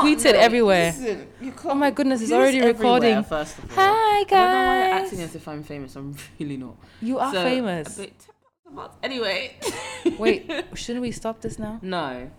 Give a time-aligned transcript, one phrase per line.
[0.00, 0.94] tweet it everywhere.
[1.64, 3.22] Oh my goodness, it's already recording.
[3.24, 3.84] First of all.
[3.84, 5.04] Hi I don't know why you're guys.
[5.06, 5.96] acting as if I'm famous.
[5.96, 6.76] I'm really not.
[7.00, 7.98] You are So, famous.
[7.98, 8.26] a bit-
[9.02, 9.56] Anyway.
[10.18, 11.78] Wait, shouldn't we stop this now?
[11.82, 12.30] No.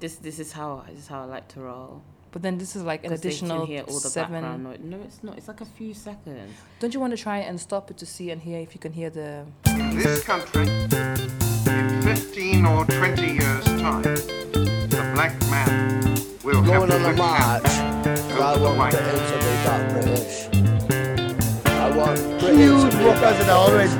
[0.00, 2.02] This this is how this is how I like to roll.
[2.30, 4.32] But then this is like an 'Cause they can additional hear all the seven.
[4.42, 4.78] background noise.
[4.82, 5.38] No, it's not.
[5.38, 6.52] It's like a few seconds.
[6.78, 8.92] Don't you want to try and stop it to see and hear if you can
[8.92, 9.46] hear the?
[9.64, 16.14] This country, in 15 or 20 years' time, the black man
[16.48, 18.92] will have Going on a whip march, I want white.
[18.92, 20.48] Britain to be that British.
[21.66, 23.94] I want Britain Huge to be workers that are already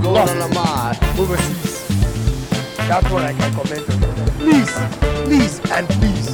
[0.00, 1.02] going lost on a march.
[1.18, 1.86] overseas.
[2.88, 4.28] That's what I can comment on.
[4.38, 4.72] Please,
[5.26, 6.28] please, and please,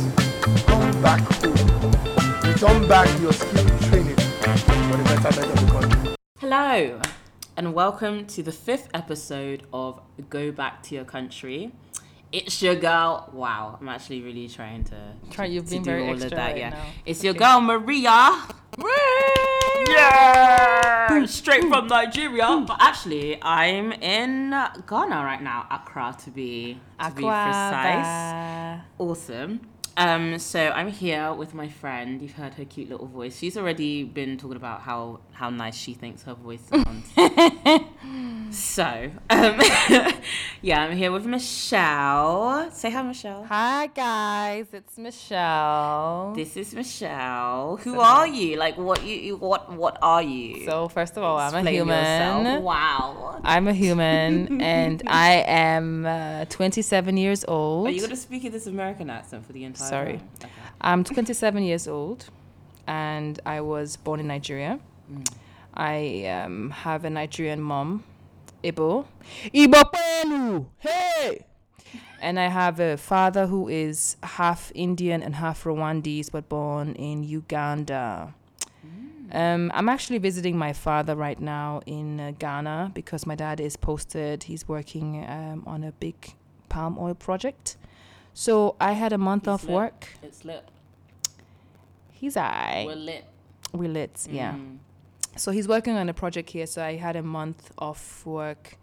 [0.66, 2.52] come back home.
[2.52, 6.14] Return back to your skill training for the betterment of the country.
[6.38, 7.00] Hello,
[7.56, 11.72] and welcome to the fifth episode of Go Back to Your Country.
[12.32, 13.28] It's your girl.
[13.32, 14.96] Wow, I'm actually really trying to
[15.30, 15.46] Try.
[15.46, 16.46] You've to been do very all extra of that.
[16.52, 16.84] right yeah, now.
[17.04, 18.38] it's your girl Maria.
[19.88, 22.64] Yeah, straight from Nigeria.
[22.66, 28.06] But actually, I'm in Ghana right now, Accra to be to be precise.
[28.06, 28.82] Akwaaba.
[28.98, 29.60] Awesome.
[29.96, 32.22] Um, so I'm here with my friend.
[32.22, 33.38] You've heard her cute little voice.
[33.38, 37.06] She's already been talking about how how nice she thinks her voice sounds.
[38.54, 39.58] so, um,
[40.60, 42.70] yeah, I'm here with Michelle.
[42.70, 43.44] Say hi, Michelle.
[43.44, 46.34] Hi guys, it's Michelle.
[46.36, 47.78] This is Michelle.
[47.78, 48.58] Who are you?
[48.58, 50.66] Like, what you, you what what are you?
[50.66, 51.96] So first of all, I'm a human.
[51.96, 52.62] yourself.
[52.62, 53.40] Wow.
[53.42, 57.88] I'm a human, and I am uh, 27 years old.
[57.88, 59.88] Are you gonna speak in this American accent for the entire?
[59.88, 60.20] Sorry.
[60.44, 60.52] Okay.
[60.82, 62.28] I'm 27 years old,
[62.86, 64.80] and I was born in Nigeria.
[65.74, 68.04] I um, have a Nigerian mom,
[68.64, 69.06] Ibo.
[69.54, 70.66] Ibo Pelu!
[70.78, 71.44] Hey!
[72.20, 77.22] And I have a father who is half Indian and half Rwandese, but born in
[77.22, 78.34] Uganda.
[79.32, 83.76] Um, I'm actually visiting my father right now in uh, Ghana because my dad is
[83.76, 84.44] posted.
[84.44, 86.34] He's working um, on a big
[86.68, 87.76] palm oil project.
[88.34, 89.72] So I had a month off lit.
[89.72, 90.08] work.
[90.22, 90.68] It's lit.
[92.10, 92.84] He's I.
[92.86, 93.24] We're lit.
[93.72, 94.56] We lit, yeah.
[95.40, 96.66] So he's working on a project here.
[96.66, 98.76] So I had a month off work,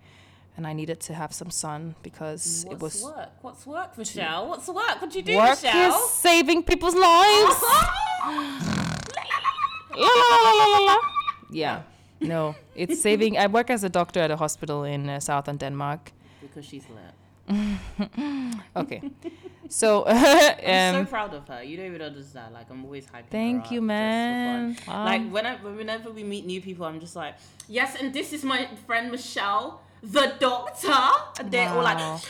[0.55, 3.29] and I needed to have some sun because What's it was work?
[3.43, 4.47] What's work, Michelle?
[4.49, 4.99] What's work?
[4.99, 5.93] What do you do, work Michelle?
[5.93, 7.55] is saving people's lives.
[9.99, 10.97] La, la, la, la, la, la.
[11.49, 11.81] Yeah.
[12.21, 13.35] No, it's saving.
[13.37, 16.11] I work as a doctor at a hospital in uh, southern Denmark.
[16.41, 17.13] because she's lit.
[18.75, 19.01] Okay,
[19.69, 21.63] so I'm so um, proud of her.
[21.63, 22.53] You don't even understand.
[22.53, 22.59] That.
[22.59, 23.29] Like I'm always hyping.
[23.31, 24.95] Thank you, up just for fun.
[24.95, 25.05] man.
[25.05, 27.35] like Um, whenever whenever we meet new people, I'm just like,
[27.67, 30.93] yes, and this is my friend Michelle, the doctor.
[31.39, 32.21] And they're all like,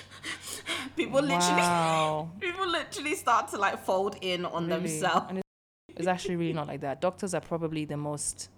[0.96, 2.30] people literally, wow.
[2.40, 4.82] people literally start to like fold in on Really.
[4.82, 5.26] themselves.
[5.30, 5.42] And
[5.96, 7.02] It's actually really not like that.
[7.02, 8.50] Doctors are probably the most.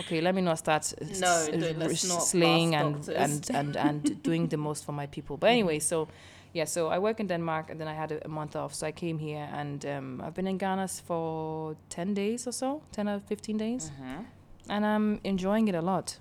[0.00, 4.22] Okay, let me not start No, s- don't- let's not slaying and, and and and
[4.28, 5.36] doing the most for my people.
[5.36, 6.08] But anyway, so
[6.54, 8.72] yeah, so I work in Denmark and then I had a, a month off.
[8.74, 12.80] So I came here and um, I've been in Ghana for ten days or so,
[12.92, 14.22] ten or fifteen days, Mm-hmm.
[14.70, 16.18] and I'm enjoying it a lot.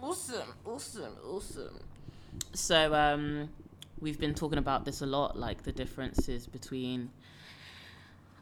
[0.00, 1.78] Awesome, awesome, awesome.
[2.54, 3.48] So, um,
[4.00, 7.10] we've been talking about this a lot, like the differences between,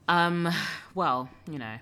[0.08, 0.48] um,
[0.94, 1.78] well, you know.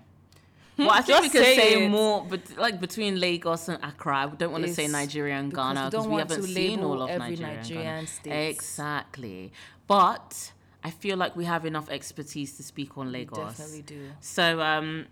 [0.76, 4.16] Well, I think we could say say more, but like between Lagos and Accra.
[4.16, 6.82] I don't want to say Nigeria and Ghana we because we want haven't to seen
[6.82, 7.56] all of Nigeria and Ghana.
[7.56, 8.56] Nigerian states.
[8.58, 9.52] Exactly,
[9.86, 10.52] but
[10.82, 13.56] I feel like we have enough expertise to speak on Lagos.
[13.56, 14.10] Definitely do.
[14.20, 15.06] So, um,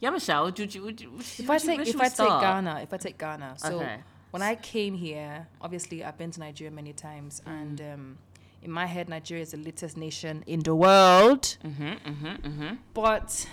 [0.00, 2.96] yeah, Michelle, would you, would you, If I take if I take Ghana, if I
[2.98, 3.96] take Ghana, so Okay.
[4.30, 7.50] when I came here, obviously I've been to Nigeria many times, Mm.
[7.60, 8.18] and um,
[8.62, 11.42] in my head, Nigeria is the latest nation in the world.
[11.64, 12.74] Mm-hmm, mm-hmm, mm-hmm.
[12.94, 13.46] But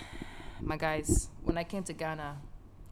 [0.65, 2.37] my guys, when I came to Ghana,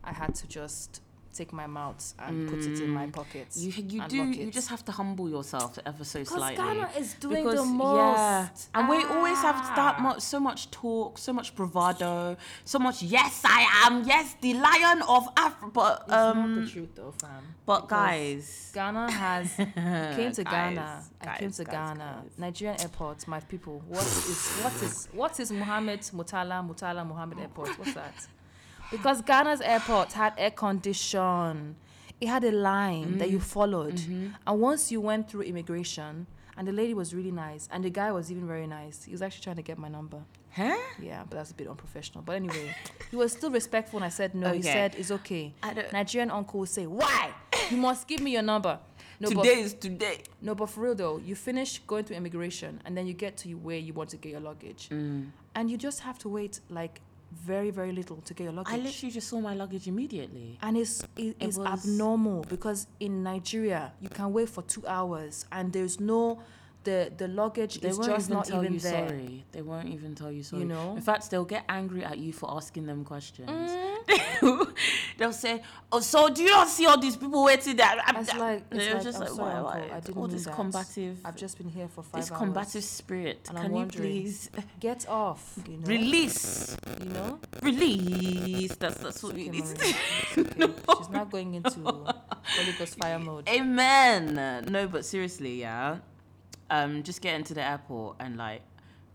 [0.03, 1.01] I had to just
[1.33, 3.57] take my mouth and put it in my pockets.
[3.59, 3.63] Mm.
[3.63, 6.63] You you do you just have to humble yourself ever so because slightly.
[6.63, 7.95] Ghana is doing the most.
[7.97, 10.01] yeah, and we always have that Ah.
[10.01, 13.01] much, so much talk, so much bravado, so much.
[13.03, 14.03] Yes, I am.
[14.03, 15.71] Yes, the lion of Africa.
[15.73, 17.43] But It's not the um, truth though, fam.
[17.65, 20.75] but guys, Ghana has came to Ghana.
[20.75, 22.23] Guys, I came to guys, Ghana.
[22.37, 23.81] Nigerian airport, my people.
[23.87, 27.77] What is what is what is Muhammad Mutala Mutala Muhammad Airport?
[27.79, 28.27] What's that?
[28.93, 31.75] Because Ghana's airport had air condition.
[32.21, 33.41] It had a line that you Mm.
[33.55, 33.95] followed.
[33.95, 34.27] Mm-hmm.
[34.47, 38.11] And once you went through immigration, and the lady was really nice, and the guy
[38.11, 39.03] was even very nice.
[39.03, 40.21] He was actually trying to get my number.
[40.55, 40.77] huh?
[41.01, 42.21] Yeah, but that's a bit unprofessional.
[42.23, 42.75] But anyway,
[43.09, 44.53] he was still respectful and I said no.
[44.53, 45.51] He said it's okay.
[45.63, 47.31] I don't- Nigerian uncle will say, Why?
[47.71, 48.77] You must give me your number.
[49.19, 50.19] No, but Today is today.
[50.41, 53.49] no, but for real though, you finish going through immigration and then you get to
[53.55, 54.89] where you want to get your luggage.
[54.91, 55.31] Mm.
[55.55, 57.01] and you just have to wait like
[57.33, 58.73] very very little to get your luggage.
[58.73, 60.57] I literally just saw my luggage immediately.
[60.61, 65.45] and it's it, it's was- abnormal because in Nigeria you can wait for two hours
[65.51, 66.39] and there's no
[66.83, 69.07] the the luggage They is won't just even not tell even you there.
[69.09, 69.45] sorry.
[69.51, 70.63] They won't even tell you sorry.
[70.63, 70.95] You know?
[70.95, 73.49] In fact, they'll get angry at you for asking them questions.
[73.49, 74.73] Mm.
[75.17, 78.35] they'll say, "Oh, so do you not see all these people waiting there?" I'm- It's
[78.35, 79.89] like it's like, just I'm like, sorry, why, why?
[79.95, 80.55] I didn't all this that.
[80.55, 82.39] combative, I've just been here for five this hours.
[82.39, 83.47] combative spirit.
[83.49, 84.49] and I'm Can you please
[84.79, 85.85] Get off, you know.
[85.87, 86.75] release?
[86.99, 87.39] You know.
[87.61, 88.75] Release.
[88.75, 89.93] That's that's what we need to it's.
[90.97, 93.47] She's not going into Holy Ghost fire mode.
[93.47, 94.65] Amen.
[94.69, 95.99] No, but seriously, yeah.
[96.75, 98.61] Um, just getting to the airport and like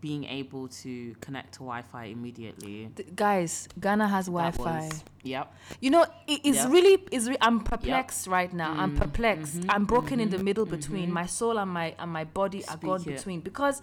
[0.01, 2.89] being able to connect to Wi-Fi immediately.
[2.95, 4.79] Th- Guys, Ghana has Wi-Fi.
[4.87, 5.47] was- Yep.
[5.81, 6.71] You know, it is Yep.
[6.71, 7.29] really is.
[7.29, 8.73] Re- I'm perplexed right now.
[8.83, 9.57] I'm Mm, perplexed.
[9.59, 12.77] mm-hmm, I'm broken in the middle between my soul and my and my body are
[12.77, 13.07] gone it.
[13.17, 13.83] between because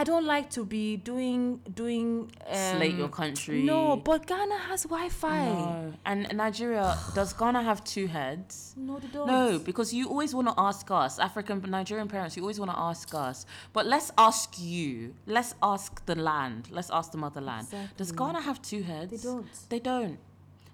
[0.00, 3.62] I don't like to be doing doing um, Slate your country.
[3.64, 5.44] No, but Ghana has Wi-Fi.
[5.44, 5.92] No.
[6.06, 8.74] And Nigeria does Ghana have two heads?
[8.78, 9.26] No, they don't.
[9.26, 12.78] No, because you always want to ask us, African Nigerian parents, you always want to
[12.78, 13.44] ask us.
[13.74, 15.14] But let's ask you.
[15.26, 16.68] Let's ask the land.
[16.70, 17.66] Let's ask the motherland.
[17.98, 19.10] Does Ghana have two heads?
[19.10, 19.46] They don't.
[19.68, 20.18] They don't.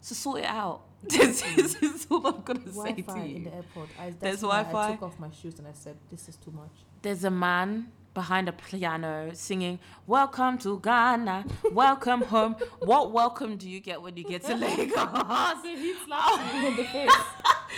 [0.02, 0.82] So sort it out.
[1.02, 3.44] this, is, this is all I'm gonna say to Wi-Fi in you.
[3.46, 3.88] the airport.
[3.99, 4.88] I, There's Wi-Fi.
[4.88, 6.70] I took off my shoes and I said, "This is too much."
[7.02, 13.69] There's a man behind a piano singing, "Welcome to Ghana, welcome home." What welcome do
[13.69, 15.63] you get when you get to Lagos?
[15.63, 17.11] he slapped me in the face.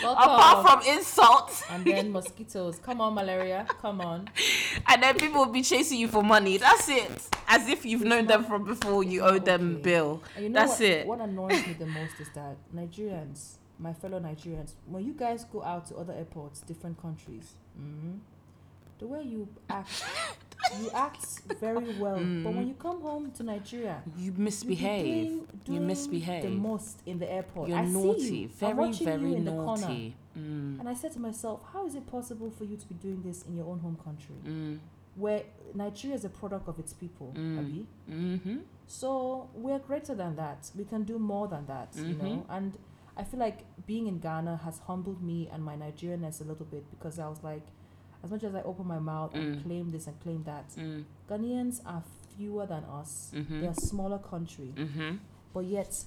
[0.04, 2.78] Apart from insults, and then mosquitoes.
[2.78, 3.66] Come on, malaria.
[3.82, 4.28] Come on.
[4.86, 6.56] and then people will be chasing you for money.
[6.56, 7.10] That's it.
[7.48, 9.02] As if you've known them from before.
[9.02, 9.82] You owe them Okay.
[9.82, 10.22] bill.
[10.38, 11.06] You know That's what, it.
[11.08, 15.64] What annoys me the most is that Nigerians, my fellow Nigerians, when you guys go
[15.64, 18.20] out to other airports, different countries, mhm,
[18.98, 20.04] the way you act,
[20.80, 21.24] you act
[21.60, 22.16] very well.
[22.16, 25.14] But when you come home to Nigeria, You you be misbehave.
[25.64, 26.42] doing- you misbehave.
[26.42, 27.68] the most in the airport.
[27.68, 28.20] You're I naughty.
[28.20, 28.44] See you.
[28.48, 29.80] I'm Very, watching very you in the corner.
[29.88, 30.16] naughty.
[30.36, 33.22] Mm, And I said to myself, how is it possible for you to be doing
[33.22, 34.78] this in your own home country, mm,
[35.16, 35.42] where
[35.74, 37.58] Nigeria is a product of its people, Mm.
[37.58, 37.86] Abi?
[38.10, 38.56] mm-hmm.
[38.86, 40.70] So we're greater than that.
[40.76, 42.22] We can do more than that, you Mhm.
[42.22, 42.46] know.
[42.48, 42.78] And
[43.16, 46.88] I feel like being in Ghana has humbled me and my Nigerianness a little bit
[46.90, 47.66] because I was like,
[48.24, 49.62] as much as I open my mouth and Mm.
[49.64, 52.02] claim this and claim that, Mm, Ghanaians are
[52.36, 53.32] fewer than us.
[53.34, 53.60] Mhm.
[53.60, 55.16] They're a smaller country, mm-hmm.
[55.52, 56.04] but yet,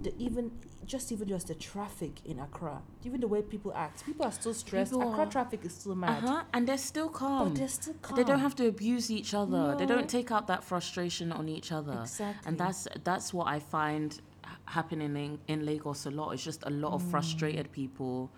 [0.00, 0.50] the even
[0.86, 4.54] just even just the traffic in Accra, even the way people act, people are still
[4.54, 4.92] stressed.
[4.92, 6.44] People Accra are- traffic is still mad, Uh-huh.
[6.54, 7.48] And they're still calm.
[7.48, 8.16] but they're still calm.
[8.16, 9.74] They don't have to abuse each other.
[9.76, 12.00] They don't take out that frustration on each other.
[12.02, 12.48] Exactly.
[12.48, 14.18] And that's that's what I find
[14.64, 16.30] happening in, in Lagos a lot.
[16.32, 17.10] It's just a lot of Mm.
[17.10, 18.30] frustrated people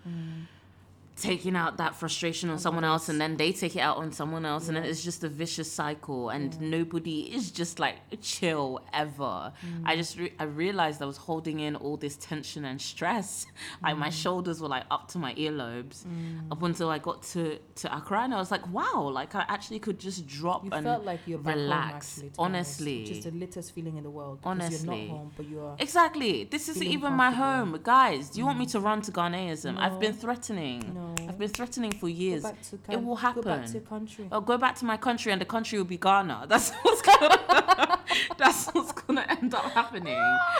[1.17, 4.45] taking out that frustration on someone else and then they take it out on someone
[4.45, 9.51] else and then it's just a vicious cycle and nobody is just like chill ever
[9.65, 9.83] Mm.
[9.85, 13.45] i just re- i realized i was holding in all this tension and stress
[13.83, 13.99] like Mm.
[13.99, 16.05] my shoulders were like up to my earlobes
[16.51, 19.79] up until i got to to accra and i was like wow like i actually
[19.79, 23.23] could just drop You and felt like you're relax actually, to be honest, honestly is
[23.25, 24.39] the latest feeling in the world.
[24.43, 25.05] Honestly.
[25.07, 25.75] you're not home.
[25.79, 26.45] Exactly.
[26.45, 27.79] This isn't even my home.
[27.83, 29.77] Guys, do you want me to run to Ghanaianism?
[29.77, 30.91] I've been threatening.
[30.93, 31.10] No.
[31.19, 31.27] Oh.
[31.27, 32.43] I've been threatening for years.
[32.89, 33.81] it will Go back to happen.
[33.81, 34.27] country.
[34.31, 36.45] I'll go back to my country and the country will be Ghana.
[36.49, 37.99] That's what's gonna
[38.37, 40.17] that's what's gonna end up happening.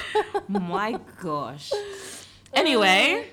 [0.47, 1.71] my gosh.
[2.53, 3.29] Anyway,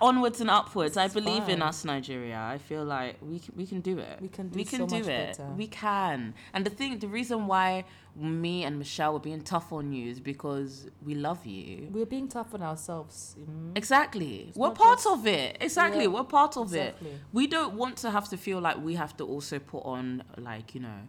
[0.00, 0.96] onwards and upwards.
[0.96, 2.38] I It's believe in us, Nigeria.
[2.38, 4.18] I feel like we can, we can do it.
[4.20, 5.36] We can do we can so do much it.
[5.38, 5.50] better.
[5.56, 6.34] We can.
[6.52, 7.84] And the thing, the reason why
[8.16, 11.88] me and Michelle were being tough on you is because we love you.
[11.90, 13.34] We're being tough on ourselves.
[13.40, 13.76] mm.
[13.76, 14.52] Exactly.
[14.54, 15.56] we're part just- of it.
[15.60, 16.02] Exactly.
[16.04, 17.10] Yeah, we're part of exactly.
[17.10, 17.18] it.
[17.32, 20.74] We don't want to have to feel like we have to also put on like,
[20.76, 21.00] you know,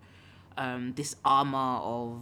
[0.58, 2.22] um, this armor of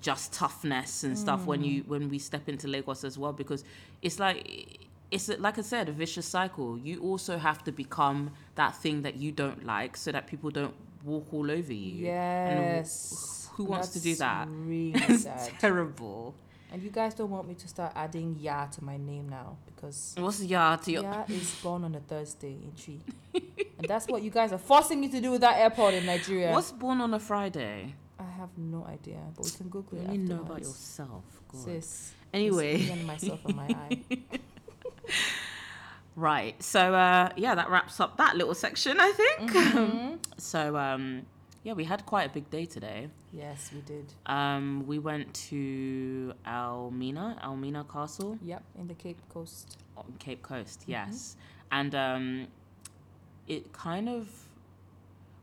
[0.00, 3.62] just toughness and stuff when you when we step into Lagos as well because
[4.02, 6.78] it's like it's like I said a vicious cycle.
[6.78, 10.74] You also have to become that thing that you don't like so that people don't
[11.04, 12.06] walk all over you.
[12.08, 13.48] And Yes.
[13.54, 14.48] who wants to do that?
[14.48, 15.52] Really It's sad.
[15.60, 16.34] terrible.
[16.72, 20.14] And you guys don't want me to start adding ya to my name now because
[20.18, 22.98] What's yard to your ya is born on a Thursday in Twi.
[23.78, 26.50] and that's what you guys are forcing me to do with that airport in Nigeria.
[26.52, 27.94] What's born on a Friday?
[28.18, 30.10] I have no idea, but we can Google it.
[30.14, 31.22] You know about yourself.
[31.52, 31.62] God.
[31.64, 32.12] Sis.
[32.32, 32.90] Anyway.
[33.06, 34.02] Myself and my eye.
[36.16, 36.62] Right.
[36.62, 39.50] So uh, yeah, that wraps up that little section, I think.
[39.50, 40.14] Mm-hmm.
[40.38, 41.26] so um,
[41.64, 43.08] yeah, we had quite a big day today.
[43.32, 44.12] Yes, we did.
[44.26, 49.78] Um, we went to Elmina, Elmina Castle Yep, in the Cape Coast.
[49.96, 50.82] on Cape Coast.
[50.82, 50.90] Mm-hmm.
[50.92, 51.36] Yes,
[51.72, 52.46] and um,
[53.48, 54.28] it kind of.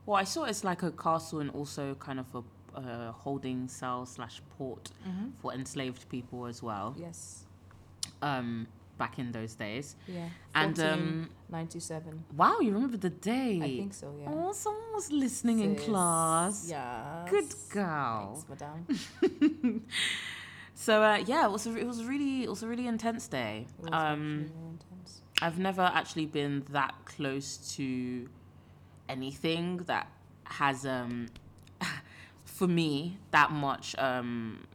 [0.06, 4.06] Well, I saw it's like a castle and also kind of a, uh, holding cell
[4.06, 4.90] slash port
[5.42, 6.96] for enslaved people as well.
[6.98, 7.44] Yes.
[8.22, 8.68] Um,
[9.04, 9.86] back in those days.
[10.08, 10.30] Yeah.
[10.62, 12.24] And, um, 97.
[12.42, 13.54] Wow, you remember the day?
[13.68, 14.30] I think so, yeah.
[14.32, 16.56] Oh, someone was listening in class.
[16.70, 17.26] Yeah.
[17.36, 18.46] Good girl.
[18.48, 19.86] Thanks, madam.
[20.88, 23.28] So uh, yeah, it was a, it was a really it was a really intense
[23.28, 23.56] day.
[23.78, 25.22] It was Um, very intense.
[25.46, 27.86] I've never actually been that close to
[29.16, 30.08] anything that
[30.62, 31.14] has um
[32.58, 34.66] for me that much um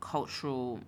[0.00, 0.80] cultural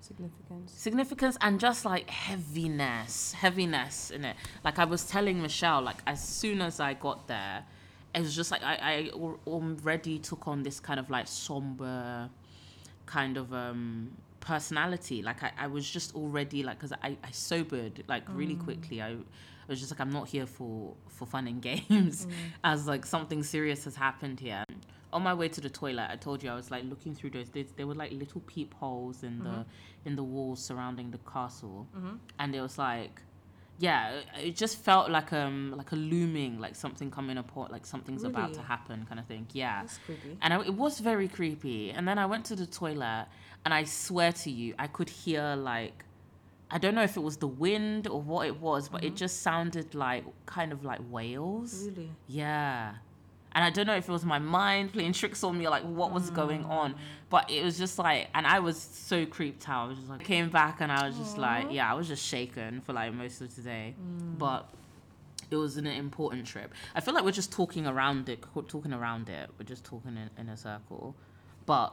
[0.00, 0.72] Significance.
[0.72, 4.36] significance and just like heaviness heaviness in it.
[4.64, 7.64] Like i was telling michelle like as soon as i got there
[8.14, 9.10] it was just like i, I
[9.46, 12.28] already took on this kind of like somber
[13.06, 15.22] kind of um personality.
[15.22, 19.02] Like i, I was just already like because I, I sobered like really quickly.
[19.02, 19.16] I, I
[19.68, 22.26] was just like i'm not here for for fun and games
[22.64, 24.64] as like something serious has happened here
[25.12, 27.48] on my way to the toilet i told you i was like looking through those
[27.50, 29.62] there, there were like little peepholes in the mm-hmm.
[30.06, 32.16] in the walls surrounding the castle mm-hmm.
[32.38, 33.22] and it was like
[33.78, 38.24] yeah it- just felt like um like a looming like something coming upon like something's
[38.24, 40.36] about to happen kind of thing yeah That's creepy.
[40.42, 41.90] and I, it was very creepy.
[41.90, 43.26] And then I went to the toilet,
[43.64, 46.04] and I swear to you, I could hear like,
[46.70, 49.16] I don't know if it was the wind or what it was, but it mm-hmm.
[49.16, 51.88] just sounded like kind of like whales.
[51.88, 52.10] Really?
[52.28, 52.94] Yeah.
[53.52, 56.12] And I don't know if it was my mind playing tricks on me like what
[56.12, 56.94] was going on,
[57.30, 59.86] but it was just like, and I was so creeped out.
[59.86, 62.24] I was just like, came back and I was just like, yeah, I was just
[62.24, 63.94] shaken for like most of today.
[64.38, 64.68] But
[65.50, 66.72] it was an important trip.
[66.94, 69.50] I feel like we're just talking around it, talking around it.
[69.58, 71.16] We're just talking in, in a circle.
[71.66, 71.92] But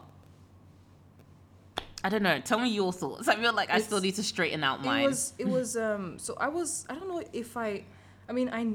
[2.03, 2.39] I don't know.
[2.39, 3.27] Tell me your thoughts.
[3.27, 5.03] I feel like I still need to straighten out mine.
[5.03, 7.83] It was it was um so I was I don't know if I
[8.29, 8.67] I mean I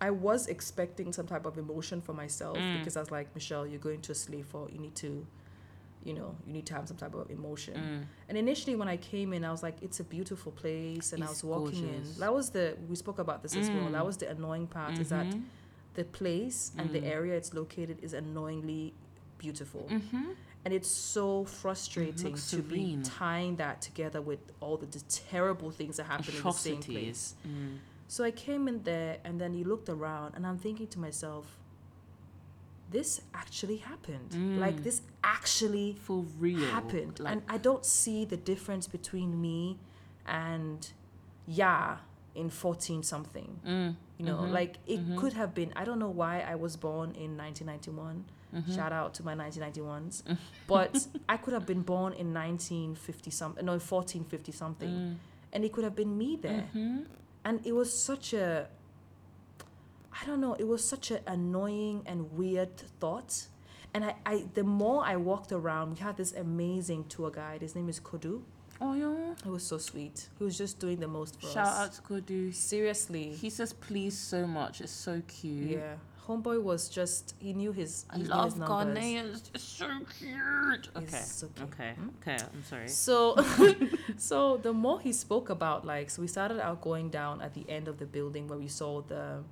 [0.00, 2.78] I was expecting some type of emotion for myself Mm.
[2.78, 5.26] because I was like Michelle you're going to a slave for you need to
[6.04, 8.06] you know you need to have some type of emotion Mm.
[8.28, 11.28] and initially when I came in I was like it's a beautiful place and I
[11.28, 12.14] was walking gorgeous.
[12.14, 13.92] in that was the we spoke about this as well Mm.
[13.92, 15.42] that was the annoying part is that Mhm.
[15.94, 17.06] the place and the Mm.
[17.16, 18.92] area it's located is annoyingly
[19.38, 20.36] beautiful Mhm.
[20.64, 25.00] and it's so frustrating looks to be tying that together with all the, the
[25.30, 27.34] terrible things that happen in the same place.
[28.08, 31.58] So I came in there and then you looked around and I'm thinking to myself,
[32.90, 34.30] this actually happened.
[34.60, 34.82] Like Mm.
[34.84, 36.66] this actually For real.
[36.70, 37.18] happened.
[37.20, 39.78] Like, and I don't see the difference between me
[40.24, 40.88] and
[41.46, 41.98] yeah
[42.34, 43.60] in 14 something.
[43.66, 45.16] mm, You know, mhm, like it mhm.
[45.16, 45.72] could have been.
[45.74, 48.24] I don't know why I was born in 1991.
[48.54, 48.74] mhm.
[48.74, 50.22] Shout out to my 1991s.
[50.68, 55.18] but I could have been born in 1950 something, no, 1450 something.
[55.52, 56.68] And it could have been me there.
[57.46, 58.66] And it was such a,
[60.12, 63.46] I don't know, it was such an annoying and weird thought.
[63.94, 67.62] And I, I, the more I walked around, we had this amazing tour guide.
[67.62, 68.42] His name is Kodu.
[68.80, 69.34] Oh, yeah.
[69.44, 70.28] He was so sweet.
[70.38, 71.78] He was just doing the most for Shout us.
[71.78, 72.52] out to Kodu.
[72.52, 73.32] Seriously.
[73.32, 74.80] He says please so much.
[74.80, 75.78] It's so cute.
[75.78, 75.94] Yeah.
[76.28, 78.58] Homeboy was just, he knew his, I he knew love his.
[79.54, 80.88] It's so cute.
[80.96, 81.04] Okay.
[81.06, 81.62] Okay.
[81.62, 81.92] Okay.
[81.94, 82.08] Hmm?
[82.20, 82.36] Okay.
[82.52, 82.88] I'm sorry.
[82.88, 83.36] So,
[84.16, 87.64] so the more he spoke about, like, so we started out going down at the
[87.68, 89.42] end of the building where we saw the,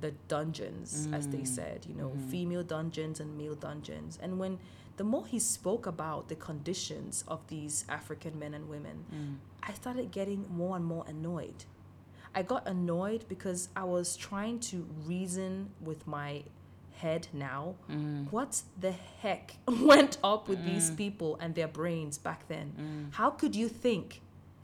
[0.00, 1.46] the dungeons, as they Mm.
[1.46, 2.30] said, you know, Mhm.
[2.30, 4.18] female dungeons and male dungeons.
[4.22, 4.58] And when
[4.98, 9.36] the more he spoke about the conditions of these African men and women, Mm.
[9.62, 11.64] I started getting more and more annoyed.
[12.34, 16.42] I got annoyed because I was trying to reason with my
[16.96, 17.74] head now.
[17.90, 18.30] Mm.
[18.32, 20.96] What the heck went up with these Mm.
[20.96, 22.72] people and their brains back then?
[22.80, 23.14] Mm.
[23.14, 24.20] How could you think?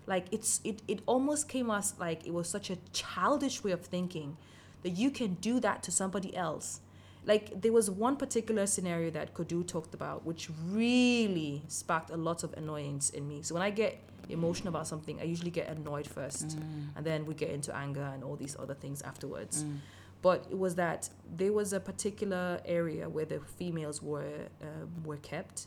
[0.07, 3.83] Like it's it, it almost came us like it was such a childish way of
[3.83, 4.39] thinking
[4.83, 6.81] that you can do that to somebody else.
[7.27, 12.43] Like there was one particular scenario that Kodu talked about which really sparked a lot
[12.43, 13.43] of annoyance in me.
[13.43, 13.99] So when I get
[14.31, 16.97] emotional about something, I usually get annoyed first Mm.
[16.97, 19.65] and then we get into anger and all these other things afterwards.
[19.65, 19.79] Mm.
[20.21, 25.19] But it was that there was a particular area where the females were um, were
[25.19, 25.67] kept,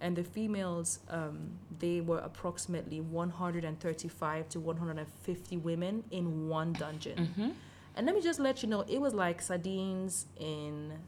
[0.00, 7.16] and the females um, they were approximately 135 to 150 women in one dungeon.
[7.38, 7.52] Mhm.
[7.94, 10.98] And let me just let you know, it was like sardines in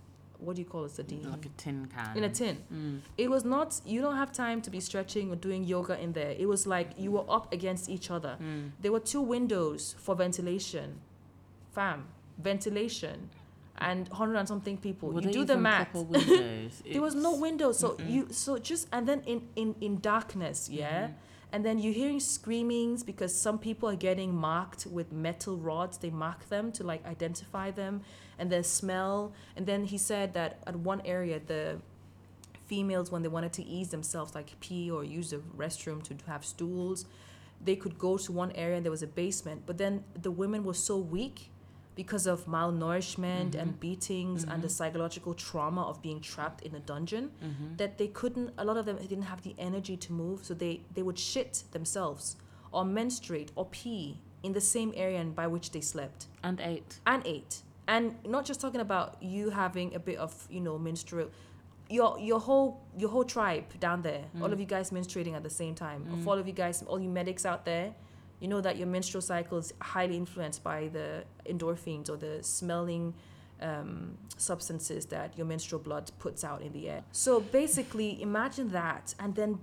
[0.44, 1.30] what do you call a sardine?
[1.30, 2.16] Like a tin can.
[2.16, 2.58] in a tin.
[2.72, 3.00] Mm.
[3.16, 3.80] It was not.
[3.84, 6.34] You don't have time to be stretching or doing yoga in there.
[6.38, 8.36] It was like you were up against each other.
[8.42, 8.70] Mm.
[8.82, 11.00] There were two windows for ventilation.
[11.74, 12.06] Fam,
[12.38, 13.30] ventilation,
[13.78, 15.10] and hundred and something people.
[15.10, 15.88] Were you do the math.
[16.92, 18.10] There was no window, so Mm-mm.
[18.10, 21.08] you so just and then in in in darkness, yeah.
[21.08, 21.14] Mhm.
[21.52, 25.98] And then you're hearing screamings because some people are getting marked with metal rods.
[25.98, 28.02] They mark them to like identify them,
[28.38, 29.32] and then smell.
[29.56, 31.78] And then he said that at one area the
[32.66, 36.44] females when they wanted to ease themselves, like pee or use the restroom to have
[36.44, 37.06] stools,
[37.62, 39.62] they could go to one area and there was a basement.
[39.66, 41.50] But then the women were so weak
[41.94, 43.78] because of malnourishment and mm-hmm.
[43.78, 44.68] beatings and the mm-hmm.
[44.68, 47.76] psychological trauma of being trapped in a dungeon mm-hmm.
[47.76, 50.44] that they couldn't a lot of them didn't have the energy to move.
[50.44, 52.36] So they they would shit themselves
[52.72, 56.26] or menstruate or pee in the same area and by which they slept.
[56.42, 56.98] And ate.
[57.06, 61.28] And ate and not just talking about you having a bit of you know menstrual
[61.90, 64.42] your your whole your whole tribe down there mm.
[64.42, 66.26] all of you guys menstruating at the same time of mm.
[66.26, 67.94] all of you guys all you medics out there
[68.40, 73.14] you know that your menstrual cycle is highly influenced by the endorphins or the smelling
[73.62, 77.04] um, substances that your menstrual blood puts out in the air.
[77.12, 79.58] So basically imagine that and then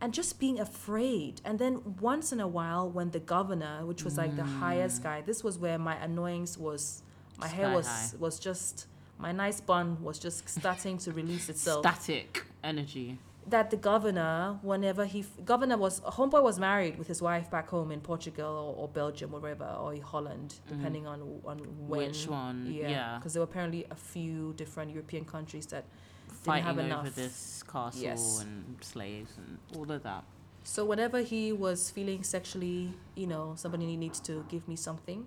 [0.00, 1.40] and just being afraid.
[1.44, 5.04] And then once in a while when the governor which was like the highest mm.
[5.04, 7.02] guy this was where my annoyance was
[7.38, 8.10] my hair was high.
[8.18, 8.86] was just
[9.18, 13.18] my nice bun was just starting to release itself Static energy.
[13.48, 17.90] that the governor whenever he governor was homeboy was married with his wife back home
[17.92, 22.08] in portugal or, or belgium or wherever or holland depending on on when Mm.
[22.08, 22.58] Which one?
[22.70, 23.16] Yeah.
[23.18, 25.84] because there were apparently a few different european countries that
[26.28, 27.00] Fighting didn't have enough.
[27.00, 28.40] over this castle Yes.
[28.42, 30.24] and slaves and all of that.
[30.64, 35.20] So whenever he was feeling sexually, you know, somebody needs to give me something,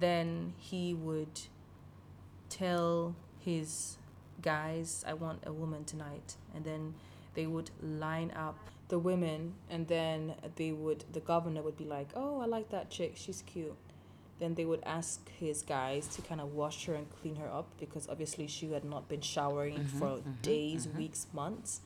[0.00, 1.40] then he would
[2.48, 3.96] tell his
[4.42, 6.36] guys, I want a woman tonight.
[6.54, 6.94] And then
[7.34, 12.08] they would line up the women and then they would the governor would be like,
[12.14, 13.12] "Oh, I like that chick.
[13.16, 13.76] She's cute."
[14.38, 17.68] Then they would ask his guys to kind of wash her and clean her up
[17.80, 20.98] because obviously she had not been showering mm-hmm, for mm-hmm, days, mm-hmm.
[20.98, 21.80] weeks, months.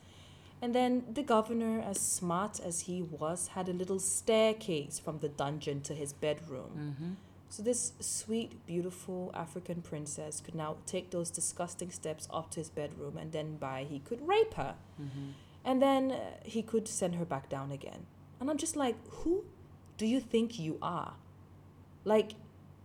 [0.61, 5.29] And then the governor, as smart as he was, had a little staircase from the
[5.29, 7.17] dungeon to his bedroom.
[7.51, 12.71] So this sweet, beautiful African princess could now take those disgusting steps up to his
[12.71, 15.31] bedroom, and then by he could rape her, mm-hmm.
[15.65, 18.07] and then uh, he could send her back down again.
[18.39, 19.45] And I'm just like, who
[19.99, 21.15] do you think you are?
[22.05, 22.33] Like,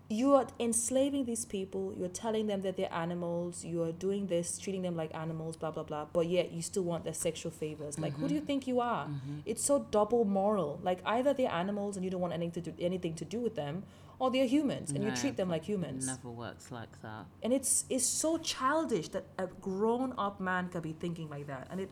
[0.09, 1.93] you are enslaving these people.
[1.97, 3.63] You're telling them that they're animals.
[3.63, 6.05] You are doing this, treating them like animals, blah blah blah.
[6.11, 7.99] But yet you still want their sexual favors.
[7.99, 8.47] Like, who do you mm-hmm.
[8.47, 9.05] think you are?
[9.05, 9.39] Mm-hmm.
[9.45, 10.79] It's so double moral.
[10.83, 13.55] Like, either they're animals and you don't want anything to do anything to do with
[13.55, 13.83] them,
[14.19, 16.05] or they're humans and you treat them like humans.
[16.05, 17.25] It never works like that.
[17.43, 21.67] And it's it's so childish that a grown up man can be thinking like that.
[21.71, 21.89] And it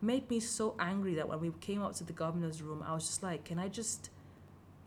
[0.00, 3.06] made me so angry that when we came up to the governor's room, I was
[3.06, 4.10] just like, can I just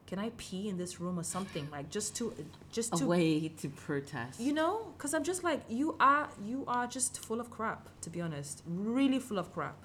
[0.06, 2.34] can I pee in this room or something like just to
[2.71, 4.39] just A to way to protest.
[4.39, 8.10] you know because i'm just like you are you are just full of crap to
[8.10, 9.76] be honest really full of crap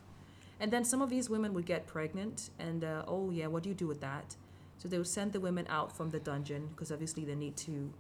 [0.61, 3.69] and then some of these women would get pregnant and uh, oh yeah what do
[3.69, 4.37] you do with that
[4.83, 7.93] so they would send the women out from the dungeon because obviously they need to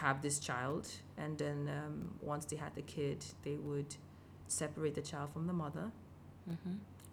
[0.00, 0.88] have this child.
[1.16, 3.94] And then um, once they had the kid they would
[4.48, 5.92] separate the child from the mother.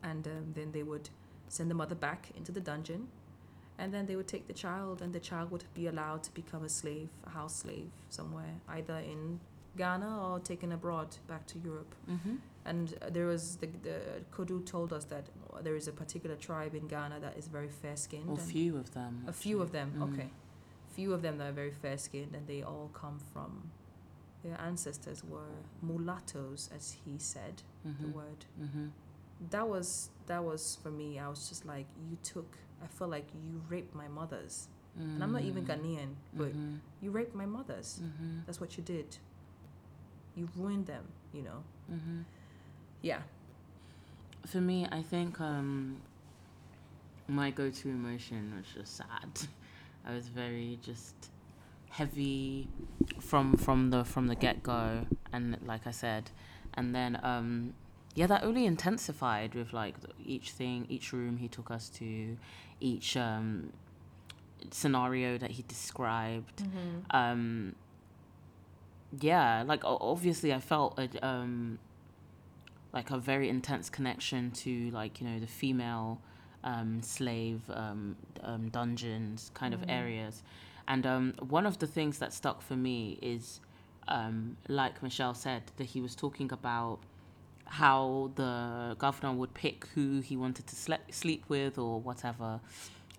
[0.02, 1.12] And um, then they would
[1.48, 3.08] send the mother back into the dungeon.
[3.78, 6.64] And then they would take the child and the child would be allowed to become
[6.64, 9.40] a slave a house slave somewhere either in
[9.78, 11.94] ghana or taken abroad back to europe.
[12.10, 12.36] Mm-hmm.
[12.66, 13.98] And there was the, the
[14.32, 15.26] kodu told us that
[15.64, 18.94] there is a particular tribe in ghana that is very fair skinned Or few of
[18.94, 19.24] them.
[19.28, 20.04] a few of them Mm.
[20.14, 20.30] okay
[20.96, 23.72] few of them that are very fair skinned and they all come from
[24.44, 27.64] their ancestors were mulattoes as he said
[28.02, 28.88] the word Mm-hmm.
[29.50, 33.28] that was that was for me i was just like you took i felt like
[33.46, 34.68] you raped my mothers
[35.00, 36.76] and i'm not even ghanaian but Mm-hmm.
[37.02, 37.90] you raped my mothers
[38.46, 39.18] that's what you did
[40.36, 42.20] you ruined them you know Mm-hmm.
[43.02, 43.22] Yeah
[44.46, 45.98] For me, I think um,
[47.28, 49.48] my go-to emotion was just sad.
[50.06, 51.14] I was very just
[51.90, 52.68] heavy
[53.20, 56.32] from from the from the get-go, and like I said,
[56.74, 57.74] and then um,
[58.16, 62.38] yeah, that only intensified with like each thing, each room he took us to,
[62.80, 63.72] each um,
[64.72, 66.64] scenario that he described.
[67.12, 67.76] Um,
[69.20, 71.80] yeah, like obviously I felt a, um,
[72.94, 76.22] like a very intense connection to like you know the female
[76.64, 80.44] um, slave um, um, dungeons kind of areas,
[80.88, 83.60] and um, one of the things that stuck for me is
[84.08, 87.00] um, like Michelle said that he was talking about
[87.66, 92.60] how the governor would pick who he wanted to sle- sleep with or whatever,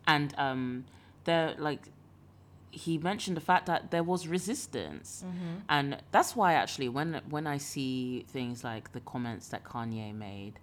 [0.07, 0.85] and um,
[1.25, 1.81] there like
[2.73, 5.59] he mentioned the fact that there was resistance mm-hmm.
[5.69, 10.55] and that's why actually when when i see things like the comments that kanye made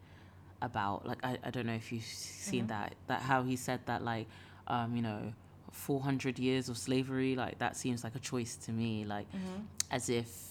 [0.62, 2.67] about like i, I don't know if you've seen mm-hmm.
[2.69, 4.28] that that how he said that like
[4.67, 5.34] um you know
[5.72, 9.62] 400 years of slavery like that seems like a choice to me like mm-hmm.
[9.91, 10.50] as if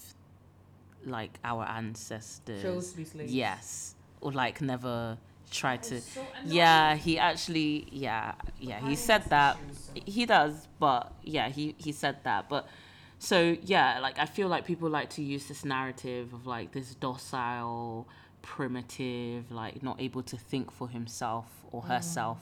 [1.05, 2.61] like our ancestors.
[2.61, 3.33] Chose to be slaves.
[3.33, 5.17] Yes, or like never
[5.51, 6.01] tried to.
[6.01, 7.87] so yeah, he actually.
[7.91, 9.57] Yeah, yeah, he said that.
[9.93, 12.67] He does, but yeah, he he said that, but.
[13.21, 16.95] So yeah, like I feel like people like to use this narrative of like this
[16.95, 18.07] docile,
[18.41, 22.37] primitive, like not able to think for himself or herself,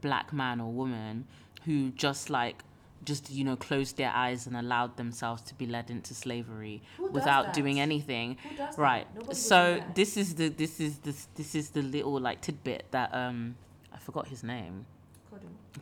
[0.00, 1.26] black man or woman
[1.64, 2.62] who just like
[3.04, 7.10] just you know closed their eyes and allowed themselves to be led into slavery Who
[7.10, 8.36] without doing anything.
[8.48, 9.06] Who does right.
[9.32, 13.56] so this is the this is this this is the little like tidbit that um
[13.92, 14.86] i forgot his name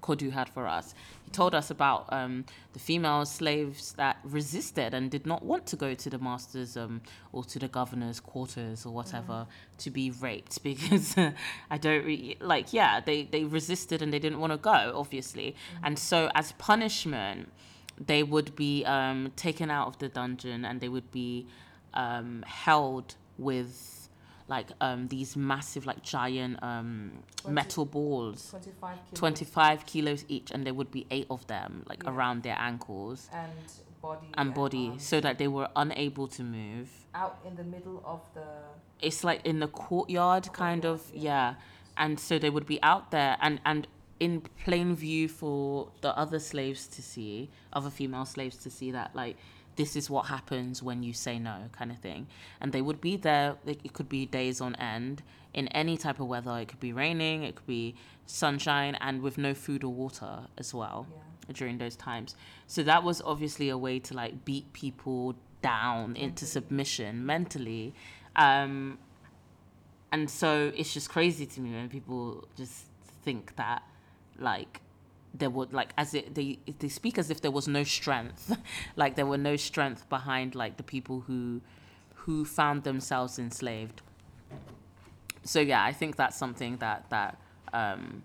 [0.01, 0.95] Kodu had for us.
[1.25, 5.77] He told us about um, the female slaves that resisted and did not want to
[5.77, 9.47] go to the master's um, or to the governor's quarters or whatever
[9.79, 11.17] to be raped because
[11.71, 15.55] I don't re- like, yeah, they, they resisted and they didn't want to go, obviously.
[15.83, 17.53] And so, as punishment,
[17.99, 21.47] they would be um, taken out of the dungeon and they would be
[21.95, 24.00] um, held with
[24.57, 26.91] like um, these massive, like giant um,
[27.49, 28.51] metal balls.
[28.51, 32.11] 25 kilos 25 kilos each and there would be eight of them like Yeah.
[32.13, 33.53] around their ankles and
[34.03, 38.03] body and body arms so that they were unable to move out in the middle
[38.05, 38.47] of the
[39.01, 41.55] it's like in the courtyard kind of Courtyard, yeah.
[42.03, 43.87] and so they would be out there and and
[44.19, 49.09] in plain view for the other slaves to see other female slaves to see that
[49.23, 49.37] like
[49.81, 52.27] this is what happens when you say no kind of thing.
[52.61, 55.23] And they would be there it could be days on end.
[55.61, 57.95] In any type of weather it could be raining it could be
[58.27, 61.55] sunshine and with no food or water as well Yeah.
[61.61, 62.37] during those times.
[62.75, 65.23] So that was obviously a way to like beat people
[65.63, 67.95] down into submission mentally.
[68.37, 68.99] Um
[70.13, 72.23] and so it's just crazy to me when people
[72.57, 72.77] just
[73.25, 73.81] think that
[74.39, 74.81] like
[75.35, 78.57] there would like as it they they speak as if there was no strength.
[78.97, 81.61] Like there were no strength behind like the people who
[82.15, 84.03] who found themselves enslaved.
[85.45, 87.39] So yeah i think that's something that that
[87.73, 88.23] um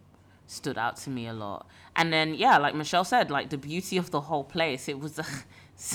[0.48, 1.68] stood out to me a lot.
[1.96, 5.20] And then yeah like michelle said like the beauty of the whole place it was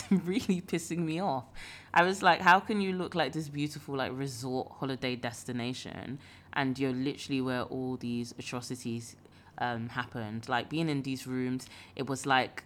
[0.10, 1.44] really pissing me off.
[1.92, 6.18] I was like how can you look like this beautiful like resort holiday destination?
[6.52, 9.14] And you're literally where all these atrocities
[9.60, 10.48] um happened.
[10.48, 12.64] Like being in these rooms it was like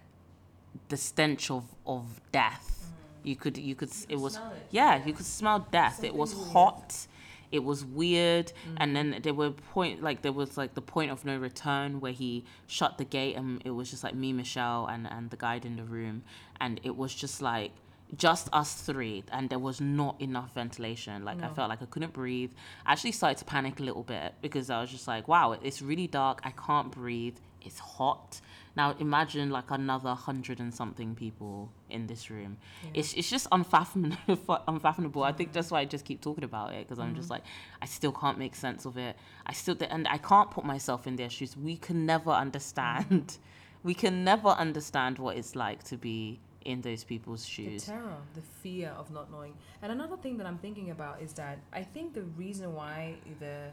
[0.89, 2.91] the stench of of death.
[3.23, 4.41] You could you could it was it.
[4.71, 6.03] yeah you could smell death.
[6.03, 6.53] It was Something weird.
[6.53, 7.07] hot.
[7.51, 8.51] It was weird.
[8.77, 12.11] And then there were point like there was like the point of no return where
[12.11, 15.65] he shut the gate and it was just like me michelle and and the guide
[15.65, 16.23] in the room.
[16.59, 17.71] And it was just like
[18.15, 21.25] just us three and there was not enough ventilation.
[21.25, 22.51] Like i felt like i couldn't breathe.
[22.85, 25.81] I actually started to panic a little bit because i was just like wow it's
[25.81, 26.41] really dark.
[26.43, 27.37] I can't breathe.
[27.61, 28.41] It's hot.
[28.77, 32.57] Now imagine like another hundred and something people in this room.
[32.93, 34.17] It's, it's just unfathomable
[34.67, 35.23] unfathomable.
[35.23, 37.33] I think that's why i just keep talking about it because i'm just mm-hmm.
[37.33, 37.43] like
[37.81, 39.15] i still can't make sense of it.
[39.45, 41.57] I still and i can't put myself in their shoes.
[41.57, 42.41] We can never mm-hmm.
[42.41, 43.37] understand.
[43.85, 47.85] We can never understand what it's like to be in those people's shoes.
[47.85, 49.53] the terror, the fear of not knowing.
[49.81, 53.69] And another thing that I'm thinking about is that I think the reason why the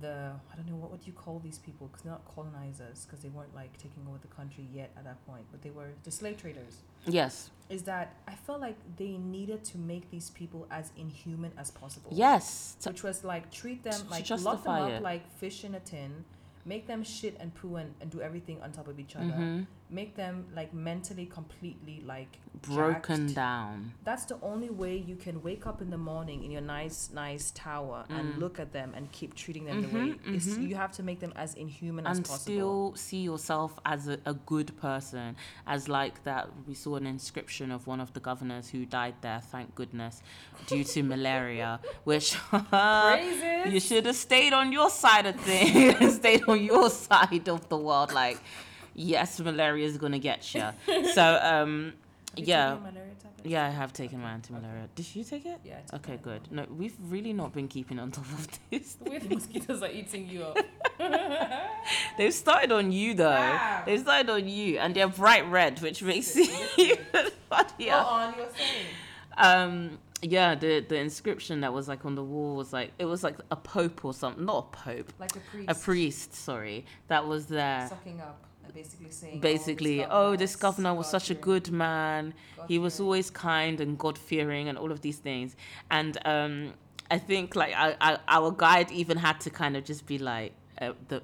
[0.00, 3.20] the I don't know what would you call these people because they're not colonizers because
[3.20, 6.10] they weren't like taking over the country yet at that point, but they were the
[6.10, 6.78] slave traders.
[7.06, 11.70] yes Is that I felt like they needed to make these people as inhuman as
[11.70, 12.10] possible.
[12.12, 15.02] yes which was like treat them like lock them up it.
[15.02, 16.24] like fish in a tin
[16.64, 19.66] make them shit and poo and, and do everything on top of each other Mhm.
[19.94, 23.34] Make them like mentally completely like broken jacked.
[23.34, 27.10] down that's the only way you can wake up in the morning in your nice
[27.14, 28.18] nice tower Mm.
[28.18, 31.20] and look at them and keep treating them the way it's, you have to make
[31.20, 35.36] them as inhuman as Mm-hmm, and possible still see yourself as a, a good person
[35.66, 39.40] as like that we saw an inscription of one of the governors who died there
[39.52, 40.22] thank goodness
[40.66, 42.28] due to malaria which
[43.74, 47.76] you should have stayed on your side of things stayed on your side of the
[47.76, 48.38] world like
[48.94, 50.64] yes malaria is gonna get you
[51.12, 51.92] so um
[52.30, 53.10] Have you yeah taken malaria
[53.46, 54.88] yeah, I have taken my anti-malaria.
[54.94, 55.60] Did you take it?
[55.64, 56.40] Yeah, I took Okay, good.
[56.50, 58.94] No, we've really not been keeping on top of this.
[58.94, 60.56] the way the mosquitoes are eating you up
[62.16, 63.28] They've started on you though.
[63.30, 63.82] Wow.
[63.84, 67.04] They've started on you, and they're bright red, which makes it even
[67.50, 67.90] funnier.
[67.90, 68.86] go on you were saying
[69.36, 73.22] Um, yeah, the the inscription that was like on the wall was like it was
[73.22, 76.34] like a pope or something, not a pope, like a priest a priest.
[76.34, 77.86] Sorry, that was there.
[77.90, 81.62] sucking up and basically saying Basically, oh, this governor was such a God-fearing.
[81.62, 82.34] good man.
[82.68, 83.06] He was God-fearing.
[83.06, 85.56] always kind and God fearing and all of these things.
[85.90, 86.74] And um,
[87.10, 90.52] I think like I, I, our guide even had to kind of just be like
[90.80, 91.22] uh, the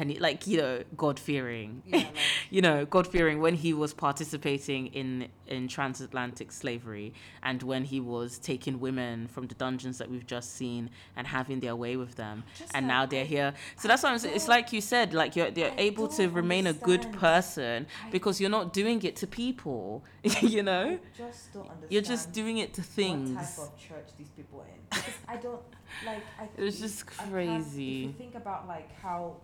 [0.00, 2.16] can you like you know God fearing, Yeah, like-
[2.56, 8.00] you know God fearing when he was participating in in transatlantic slavery and when he
[8.00, 12.14] was taking women from the dungeons that we've just seen and having their way with
[12.14, 13.52] them, Just and like, now they're here.
[13.76, 14.36] So that's what I'm saying.
[14.36, 18.40] It's like you said, like you're they're I able to remain a good person because
[18.40, 20.02] you're not doing it to people,
[20.54, 20.98] you know.
[21.24, 21.92] just don't understand.
[21.92, 23.30] You're just doing it to things.
[23.36, 24.80] What type of church these people in?
[24.88, 25.62] Because I don't
[26.06, 26.22] like.
[26.40, 27.82] I, It was just can't- If crazy.
[27.84, 29.36] you think about like how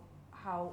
[0.47, 0.71] how,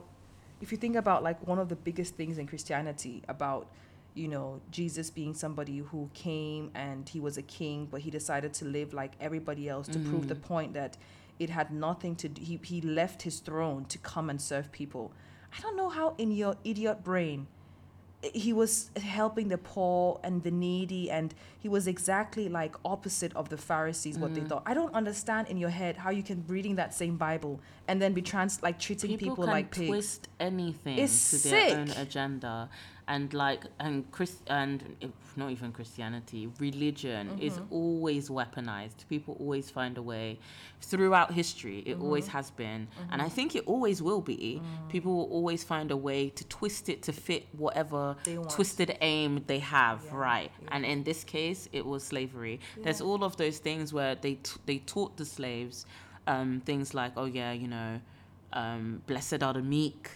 [0.61, 3.67] if you think about like one of the biggest things in Christianity about,
[4.15, 8.55] you know, Jesus being somebody who came and he was a king, but he decided
[8.55, 10.45] to live like everybody else to prove the mm-hmm.
[10.45, 10.97] point that
[11.41, 12.41] it had nothing to do.
[12.41, 15.13] He he left his throne to come and serve people.
[15.57, 17.49] I don't know how in your idiot brain
[18.33, 23.49] he was helping the poor and the needy and he was exactly like opposite of
[23.49, 24.49] the pharisees what they Mm.
[24.49, 24.63] thought.
[24.67, 28.13] I don't understand in your head how you can reading that same bible and then
[28.15, 29.89] be trans like treating people, people, can like pigs.
[29.89, 32.69] twist anything It's to their own agenda
[33.07, 34.97] and like and chris and
[35.37, 37.75] not even christianity religion is Mm-hmm.
[37.75, 40.39] always weaponized people always find a way
[40.81, 42.37] throughout history it always Mm-hmm.
[42.39, 44.89] has been and i think it always will be Mm.
[44.89, 48.17] people will always find a way to twist it to fit whatever
[48.49, 50.69] twisted aim they have Yeah, right yeah.
[50.73, 54.61] and in this case it was slavery there's all of those things where they t-
[54.67, 55.85] they taught the slaves
[56.27, 58.01] um, things like oh yeah you know
[58.55, 60.11] um, blessed are the meek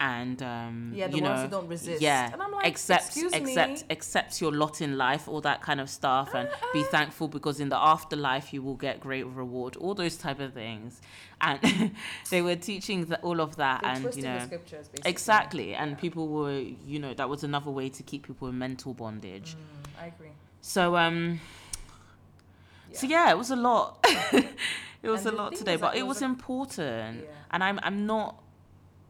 [0.00, 2.00] and um, Yeah, the you know, ones who don't resist.
[2.00, 5.60] yeah And I'm like, accept "Excuse me?" accept accept your lot in life all that
[5.60, 9.74] kind of stuff and be thankful because in the afterlife you will get great reward
[9.76, 11.00] all those type of things
[11.40, 11.58] and
[12.30, 15.90] they were teaching the, all of that They're and you know scriptures basically exactly and
[15.92, 15.96] Yeah.
[15.96, 20.02] people were you know that was another way to keep people in mental bondage Mm,
[20.04, 20.30] i agree
[20.60, 21.40] so um
[22.92, 23.98] so yeah, it was a lot.
[25.02, 27.20] it was And a lot today, but it was was a- important.
[27.20, 27.30] Yeah.
[27.50, 28.42] And I'm I'm not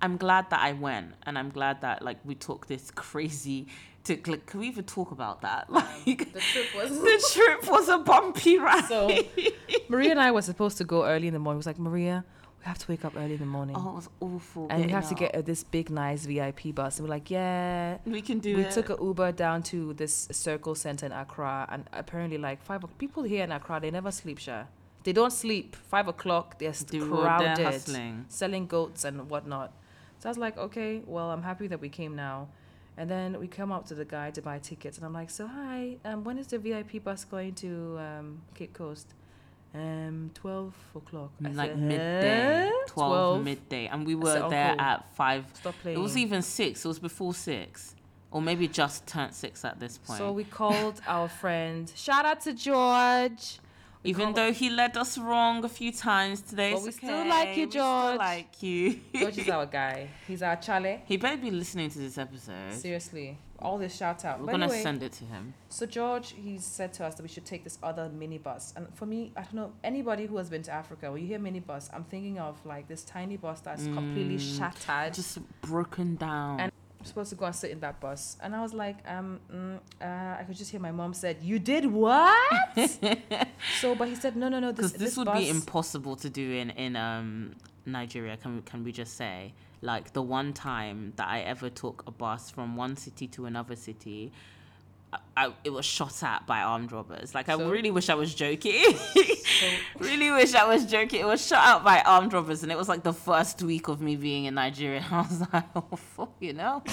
[0.01, 3.67] I'm glad that I went and I'm glad that like we took this crazy
[4.05, 5.69] to like, can we even talk about that?
[5.71, 8.85] Like the trip was the trip was a bumpy ride.
[8.87, 9.11] so
[9.89, 12.25] maria and i were supposed to go early in the morning it was like maria
[12.61, 14.67] we have to wake up early in the morning oh, it was awful.
[14.71, 17.99] and we have to get uh, this big nice vip bus and we're like yeah
[18.07, 18.69] we can do we it.
[18.69, 22.85] We took an Uber down to this circle center in Accra, and apparently, like five
[22.85, 24.39] o- people here in Accra, they never sleep.
[24.39, 24.65] Sha,
[25.05, 25.77] they don't sleep.
[25.77, 28.25] Five o'clock, they're st- They were there crowded, hustling.
[28.29, 29.73] selling goats and whatnot.
[30.19, 32.49] So I was like, okay, well, I'm happy that we came now.
[32.97, 35.47] And then we come up to the guy to buy tickets, and I'm like, so
[35.47, 39.15] hi, um, when is the VIP bus going to um, Cape Coast?
[39.73, 41.31] Um, twelve o'clock.
[41.45, 42.87] I like said, midday, "Huh?
[42.89, 45.45] 12, midday, and we were said, there "Uncle, at five.
[45.55, 45.99] Stop playing.
[45.99, 46.85] It was even six.
[46.85, 47.95] It was before six,
[48.33, 50.19] or maybe just turned six at this point.
[50.19, 51.93] So we called our friend.
[51.95, 53.61] Shout out to George.
[54.05, 57.65] Even though he led us wrong a few times today, But we still like you,
[57.67, 58.19] We still George.
[58.19, 59.01] like you.
[59.15, 60.09] George is our guy.
[60.27, 61.03] He's our Charlie.
[61.05, 62.73] he better be listening to this episode.
[62.73, 64.39] Seriously, all this shout out.
[64.39, 65.55] We're But gonna anyway, send it to him.
[65.69, 68.73] So George, he said to us that we should take this other minibus.
[68.77, 71.11] And for me, I don't know anybody who has been to Africa.
[71.11, 74.59] When you hear minibus, I'm thinking of like this tiny bus that's completely mm.
[74.59, 75.15] shattered.
[75.15, 76.61] Just broken down.
[76.61, 76.73] And-
[77.05, 80.41] supposed to go and sit in that bus, and I was like, um, mm, uh,
[80.41, 82.37] I could just hear my mom said, "You did what?"
[83.81, 84.73] so, but he said, "No, no, no.
[84.73, 87.55] This because this, would bus, be impossible to do in in um
[87.87, 88.37] Nigeria.
[88.37, 92.11] Can we, can we just say like the one time that I ever took a
[92.11, 94.33] bus from one city to another city.
[95.13, 97.35] I, I, it was shot at by armed robbers.
[97.35, 97.69] Like I So?
[97.71, 98.85] really wish I was joking.
[99.99, 101.21] really wish I was joking.
[101.21, 104.01] It was shot out by armed robbers, and it was like the first week of
[104.01, 105.05] me being in Nigeria.
[105.11, 106.83] I was like, oh fuck, you know.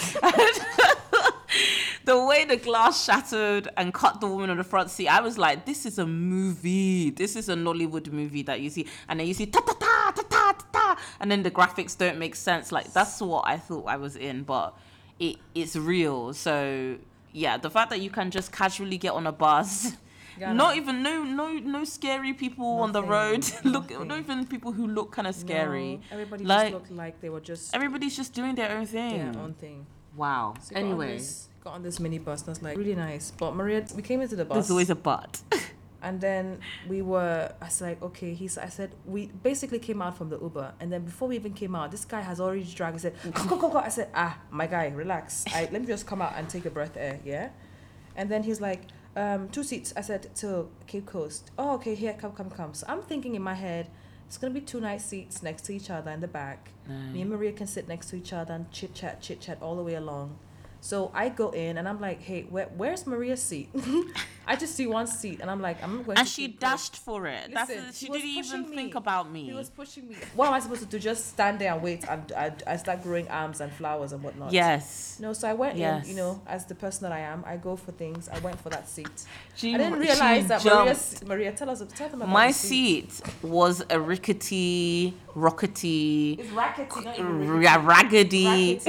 [2.05, 5.37] the way the glass shattered and cut the woman on the front seat, I was
[5.37, 7.09] like, this is a movie.
[7.09, 10.11] This is a Nollywood movie that you see, and then you see ta ta ta
[10.15, 12.71] ta ta ta, ta and then the graphics don't make sense.
[12.71, 14.77] Like that's what I thought I was in, but
[15.19, 16.33] it it's real.
[16.33, 16.97] So
[17.35, 19.91] yeah, the fact that you can just casually get on a bus.
[20.39, 20.53] Ghana.
[20.63, 23.43] Not even no no no scary people on the road.
[23.63, 24.07] look, nothing.
[24.07, 25.91] not even people who look kind of scary.
[25.95, 29.31] No, everybody Like- just looked like they were just Everybody's just doing their own thing.
[29.31, 29.85] their own thing.
[30.15, 30.53] Wow.
[30.61, 33.31] So got on anyway, this- got on this minibus, and I was like, really nice.
[33.31, 34.55] But Maria, we came into the bus.
[34.55, 35.41] there's always a but.
[36.05, 40.15] And then we were, I was like, okay, he's, I said, we basically came out
[40.15, 40.75] from the Uber.
[40.79, 43.45] And then before we even came out, this guy has already dragged, he said, go,
[43.45, 43.79] go, go, go.
[43.79, 45.45] I said, ah, my guy, relax.
[45.51, 47.49] I, let me just come out and take a breath air, yeah?
[48.15, 48.81] And then he's like,
[49.15, 49.93] um, two seats.
[49.97, 51.49] I said, to Cape Coast.
[51.57, 52.75] Oh, okay, here, come, come, come.
[52.75, 53.89] So I'm thinking in my head,
[54.27, 56.69] it's going to be two nice seats next to each other in the back.
[57.13, 59.75] Me and Maria can sit next to each other and chit chat, chit chat all
[59.75, 60.37] the way along.
[60.81, 63.69] So I go in and I'm like, hey, where, where's Maria's seat?
[64.47, 67.51] I just see one seat, and I'm like, I'm going And she dashed for it.
[67.53, 67.95] That's Listen, it.
[67.95, 68.97] She he didn't even pushing think me.
[68.97, 69.53] about He me.
[69.53, 70.15] was pushing me.
[70.35, 70.99] What am I supposed to do?
[70.99, 74.53] Just stand there and wait, and I, I start growing arms and flowers and whatnot.
[74.53, 75.17] Yes.
[75.19, 76.03] No, so I went Yes.
[76.05, 78.29] in, you know, as the person that I am, I go for things.
[78.29, 79.07] I went for that seat.
[79.55, 80.95] She, I didn't realize that Maria.
[81.27, 83.11] Maria, tell us, tell them about My seat.
[83.11, 87.85] seat was a rickety, rockety, It's rackety, not even rickety.
[87.87, 88.85] raggedy, Rackety.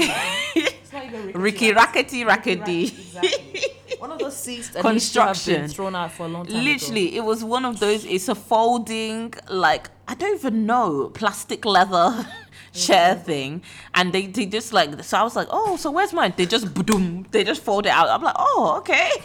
[0.57, 1.39] it's not even rickety.
[1.39, 2.83] ricky rackety, rackety.
[2.85, 3.63] Exactly.
[3.99, 5.69] One of those seats that Construction.
[5.69, 6.57] thrown out for a long time.
[6.57, 6.65] ago.
[6.65, 8.05] Literally, it was one of those.
[8.05, 12.27] It's a folding, like I don't even know, plastic leather
[12.73, 13.25] chair mm-hmm.
[13.25, 13.63] thing,
[13.95, 15.03] and they they just like.
[15.05, 16.35] So I was like, oh, so where's mine?
[16.37, 18.09] They just boom, they just fold it out.
[18.09, 19.11] I'm like, oh, okay.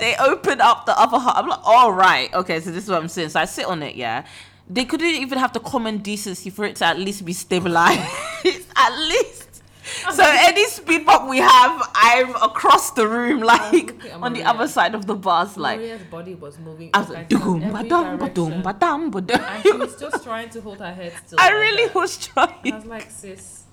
[0.00, 1.36] They open up the other half.
[1.36, 2.58] I'm like, all right, okay.
[2.58, 3.28] So this is what I'm saying.
[3.28, 4.24] So I sit on it, yeah.
[4.68, 8.00] They couldn't even have the common decency for it to at least be stabilized.
[8.76, 9.43] at least.
[9.84, 14.42] So any speed bump we have, I'm across the room, oh, like looking on the
[14.42, 15.78] other side of the bus, like.
[15.78, 16.90] Maria's body was moving.
[16.94, 20.24] I was like, kinds of- "Dum, every ba-dum, ba-dum, ba-dum, ba-dum." And she was just
[20.24, 21.38] trying to hold her head still.
[21.40, 21.94] I like really that.
[21.94, 22.74] was I trying.
[22.74, 23.64] was like, sis.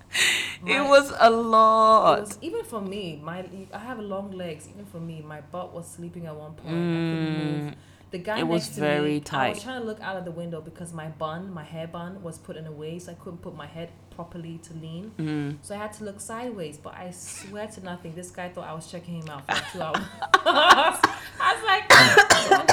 [0.65, 2.21] It was a lot.
[2.21, 4.67] was, even for me, my I have long legs.
[4.67, 6.67] Even for me, my butt was sleeping at one point.
[6.67, 7.63] I couldn't mm.
[7.63, 7.75] move.
[8.11, 8.39] The guy Mm.
[8.41, 10.59] It was next to very me, I was trying to look out of the window
[10.61, 13.55] because my bun, my hair bun, was put in a way, so I couldn't put
[13.55, 15.11] my head properly to lean.
[15.17, 15.57] Mm-hmm.
[15.61, 16.77] So I had to look sideways.
[16.77, 19.81] But I swear to nothing, this guy thought I was checking him out for two
[19.87, 19.97] hours.
[20.33, 22.67] I was like,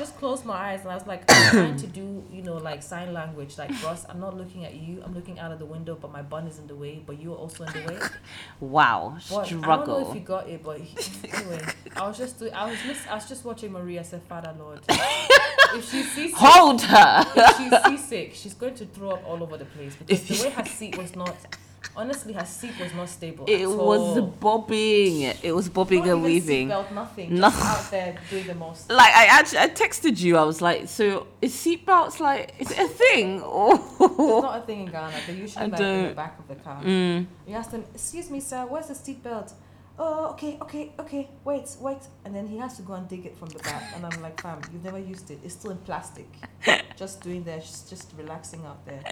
[0.00, 2.82] just closed my eyes and I was like, I'm trying to do, you know, like
[2.82, 3.56] sign language.
[3.58, 5.02] Like, Ross, I'm not looking at you.
[5.04, 7.36] I'm looking out of the window, but my bun is in the way, but you're
[7.36, 7.98] also in the way.
[8.60, 10.12] Wow, But I don't know if struggle.
[10.12, 10.96] he got it, but he,
[11.32, 11.62] anyway,
[11.96, 14.02] I was just doing, I was lis- I was just watching Maria.
[14.04, 17.24] Said, Father Lord, if she's seasick, Hold her.
[17.36, 20.50] if she's seasick, she's going to throw up all over the place because the way
[20.50, 21.36] her seat was not,
[21.96, 23.44] honestly, her seat was not stable.
[23.48, 24.22] It was all.
[24.22, 25.22] bobbing.
[25.42, 26.68] It was bobbing Not and weaving.
[26.68, 27.34] seatbelt, nothing.
[27.34, 27.48] No.
[27.48, 28.90] Out there doing the most.
[29.00, 30.36] Like I actually, I texted you.
[30.36, 33.42] I was like, "So is seatbelts like is it a thing?"
[34.00, 35.14] It's not a thing in Ghana.
[35.26, 36.82] They're usually I like in the back of the car.
[36.82, 39.52] mm, You ask them, excuse me, sir, where's the seatbelt?
[40.02, 41.98] Oh, okay, okay, okay, wait, wait.
[42.24, 43.82] And then he has to go and dig it from the back.
[43.94, 45.40] And I'm like, fam, you've never used it.
[45.44, 46.26] It's still in plastic.
[46.96, 49.02] just doing there, just, just relaxing out there.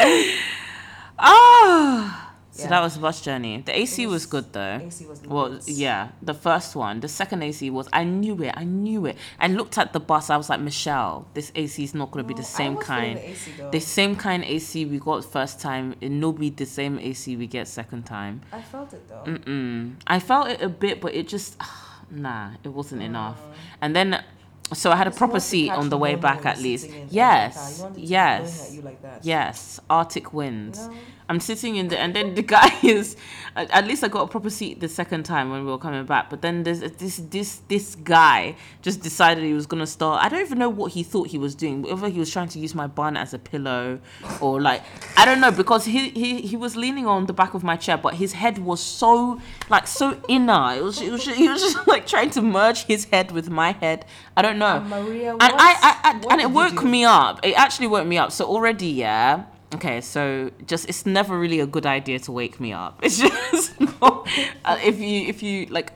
[1.18, 2.34] ah.
[2.50, 2.70] So Yeah.
[2.70, 3.62] that was the bus journey.
[3.64, 4.80] The AC was, was- good though.
[4.82, 7.00] AC was Well, yeah, the first one.
[7.00, 7.88] The second AC was.
[7.92, 8.52] I knew it.
[8.56, 9.16] I knew it.
[9.38, 10.28] I looked at the bus.
[10.30, 13.16] I was like, Michelle, this AC is not going to be the same kind.
[13.18, 13.50] The AC.
[13.70, 15.94] The same kind AC we got first time.
[16.00, 18.40] It no be the same AC we get second time.
[18.52, 19.22] I felt it though.
[19.30, 19.94] Mm-mm.
[20.06, 21.56] I felt it a bit, but it just
[22.10, 23.38] nah, it wasn't enough.
[23.80, 24.24] And then,
[24.72, 26.84] so I had a proper seat on the way back at least.
[26.86, 27.20] sitting in- in the car.
[27.20, 29.24] You Yes, want it to be blowing yes, you like that.
[29.24, 29.80] yes.
[29.88, 30.88] Arctic winds.
[30.88, 30.94] No.
[31.28, 33.16] I'm sitting in the, and then the guy is,
[33.54, 36.30] at least I got a proper seat the second time when we were coming back.
[36.30, 40.24] But then there's uh, this this this guy just decided he was gonna start.
[40.24, 41.82] I don't even know what he thought he was doing.
[41.82, 44.00] Whether he was trying to use my bun as a pillow,
[44.40, 44.82] or like
[45.16, 47.98] I don't know because he he he was leaning on the back of my chair,
[47.98, 50.74] but his head was so like so inner.
[50.76, 53.72] It was, it was he was just like trying to merge his head with my
[53.72, 54.06] head.
[54.36, 54.76] I don't know.
[54.76, 57.44] And Maria, and I, I, I and it woke me up.
[57.44, 58.32] It actually woke me up.
[58.32, 59.44] So already, yeah.
[59.74, 63.00] Okay, so just it's never really a good idea to wake me up.
[63.02, 64.26] It's just not,
[64.64, 65.92] uh, if you if you like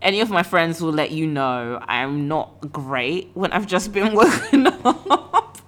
[0.00, 4.14] any of my friends will let you know I'm not great when I've just been
[4.20, 5.58] woken up.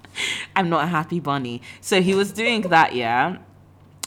[0.54, 1.62] I'm not a happy bunny.
[1.80, 3.38] So he was doing that, yeah.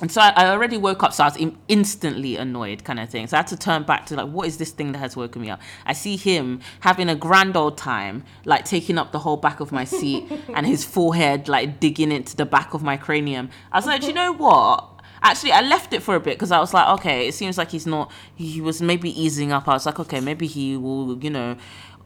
[0.01, 3.09] And so I, I already woke up, so I was in, instantly annoyed, kind of
[3.09, 3.27] thing.
[3.27, 5.41] So I had to turn back to like, what is this thing that has woken
[5.41, 5.61] me up?
[5.85, 9.71] I see him having a grand old time, like taking up the whole back of
[9.71, 13.49] my seat and his forehead like digging into the back of my cranium.
[13.71, 14.87] I was like, "Do you know what?
[15.23, 17.69] Actually, I left it for a bit because I was like, okay, it seems like
[17.69, 18.11] he's not.
[18.33, 19.67] He was maybe easing up.
[19.67, 21.57] I was like, okay, maybe he will, you know,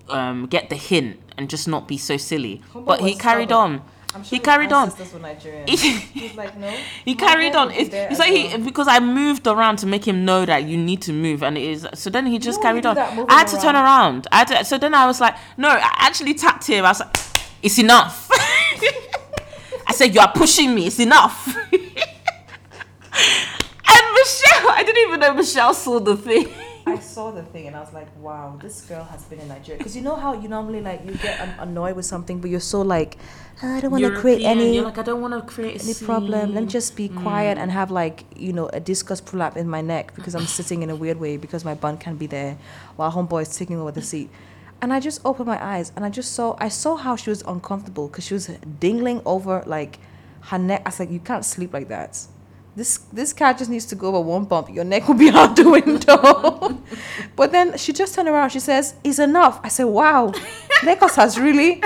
[0.09, 2.61] um, get the hint and just not be so silly.
[2.73, 3.79] Humble But he carried stubborn.
[3.79, 3.85] on.
[4.23, 4.91] Sure He carried on.
[4.91, 6.73] He's like, no.
[7.05, 7.71] He carried on.
[7.71, 11.01] It's, it's like he because I moved around to make him know that you need
[11.03, 12.09] to move, and it is so.
[12.09, 12.97] Then he just you carried on.
[12.97, 13.85] I had to turn around?
[13.85, 14.27] around.
[14.31, 16.85] I had to, so then I was like, no, I actually tapped him.
[16.85, 17.15] I was like,
[17.61, 18.29] it's enough.
[19.87, 20.87] I said, you are pushing me.
[20.87, 21.55] It's enough.
[21.71, 21.83] and
[24.13, 26.47] Michelle, I didn't even know Michelle saw the thing.
[26.85, 29.77] I saw the thing and I was like, wow, this girl has been in Nigeria.
[29.77, 32.59] Because you know how you normally like you get an- annoyed with something, but you're
[32.59, 33.17] so like,
[33.63, 35.93] "Ah, I don't want to create any You're like, I don't want to create any
[35.93, 36.53] problem.
[36.53, 39.81] Let me just be quiet and have like you know a discus prolapse in my
[39.81, 42.57] neck because I'm sitting in a weird way because my bun can't be there
[42.95, 44.29] while homeboy is taking over the seat.
[44.81, 47.41] And I just opened my eyes and I just saw I saw how she was
[47.43, 48.47] uncomfortable because she was
[48.79, 49.97] dingling over like
[50.41, 50.81] her neck.
[50.85, 52.19] I was like, you can't sleep like that.
[52.75, 54.69] This this cat just needs to go over one bump.
[54.69, 56.77] Your neck will be out the window.
[57.35, 58.49] but then she just turned around.
[58.49, 60.33] She says, "It's enough." I said, "Wow."
[60.83, 61.81] Lagos has really.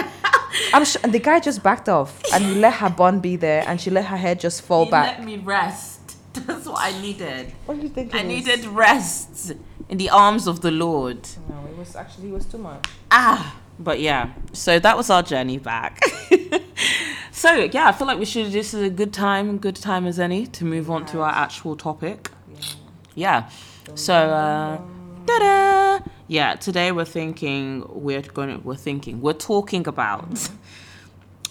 [0.73, 3.63] I'm sure, and the guy just backed off, and he let her bun be there,
[3.67, 5.17] and she let her hair just fall He back.
[5.19, 6.17] let me rest.
[6.33, 7.53] That's what I needed.
[7.67, 8.13] What do you think?
[8.15, 8.25] I is?
[8.25, 9.53] needed rest
[9.89, 11.19] in the arms of the Lord.
[11.47, 12.83] No, it was actually it was too much.
[13.11, 14.33] Ah, but yeah.
[14.53, 16.03] So that was our journey back.
[17.31, 18.51] so yeah, I feel like we should.
[18.51, 21.75] This is a good time, good time as any, to move on to our actual
[21.75, 22.29] topic.
[23.15, 23.49] Yeah.
[23.95, 24.77] So, uh,
[25.25, 26.05] ta-da!
[26.27, 28.49] Yeah, today we're thinking we're going.
[28.49, 30.49] to We're thinking we're talking about.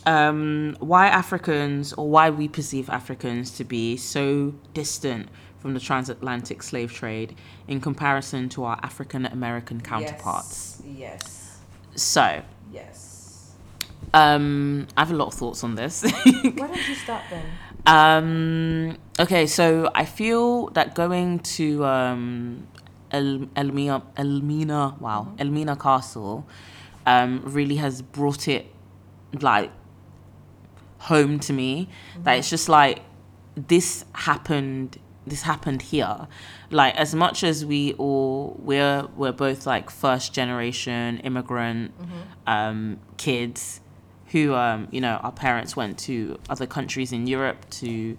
[0.06, 6.62] Um, why Africans or why we perceive Africans to be so distant from the transatlantic
[6.62, 10.80] slave trade in comparison to our African American counterparts.
[10.86, 11.37] Yes.
[11.98, 12.42] So,
[12.72, 13.54] Yes.
[14.14, 16.02] um, I have a lot of thoughts on this.
[16.02, 16.10] Why
[16.68, 17.44] don't you start then?
[17.86, 22.66] um, okay, so I feel that going to um,
[23.10, 26.46] El- Elmina, Elmina, wow, Elmina Castle,
[27.06, 28.66] um, really has brought it
[29.40, 29.70] like
[30.98, 31.88] home to me.
[32.24, 33.00] That it's just like
[33.56, 34.98] this happened.
[35.28, 36.26] This happened here.
[36.70, 41.92] Like as much as we all we're we're both like first generation immigrant
[42.46, 43.80] um, kids
[44.32, 48.16] who um, you know our parents went to other countries in Europe to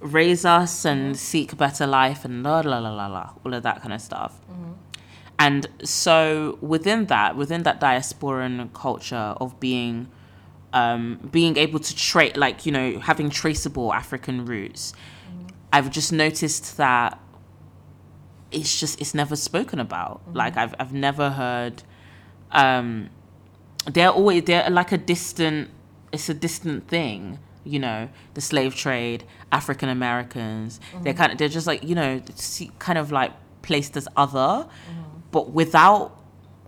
[0.00, 3.62] raise us and seek a better life and la la la la la all of
[3.62, 4.38] that kind of stuff.
[5.38, 10.08] And so within that, within that diasporan culture of being
[10.72, 14.92] um, being able to trace, like you know, having traceable African roots,
[15.76, 17.20] I've just noticed that
[18.50, 20.22] it's just it's never spoken about.
[20.22, 20.36] Mm-hmm.
[20.38, 21.82] Like I've I've never heard.
[22.50, 23.10] Um,
[23.84, 25.68] they're always they're like a distant.
[26.14, 28.08] It's a distant thing, you know.
[28.32, 30.80] The slave trade, African Americans.
[31.02, 31.18] They're mm-hmm.
[31.18, 32.22] kind of they're just like you know,
[32.78, 35.18] kind of like placed as other, mm-hmm.
[35.30, 36.18] but without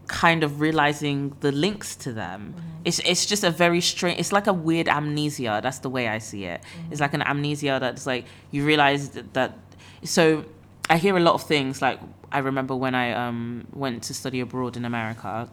[0.09, 2.55] kind of realizing the links to them.
[2.85, 4.19] It's it's just a very strange.
[4.19, 5.61] It's like a weird amnesia.
[5.63, 6.63] That's the way I see it.
[6.91, 9.59] It's like an amnesia that's like you realize that, that.
[10.05, 10.45] So
[10.91, 11.81] I hear a lot of things.
[11.83, 12.01] Like
[12.33, 15.49] I remember when I um went to study abroad in America.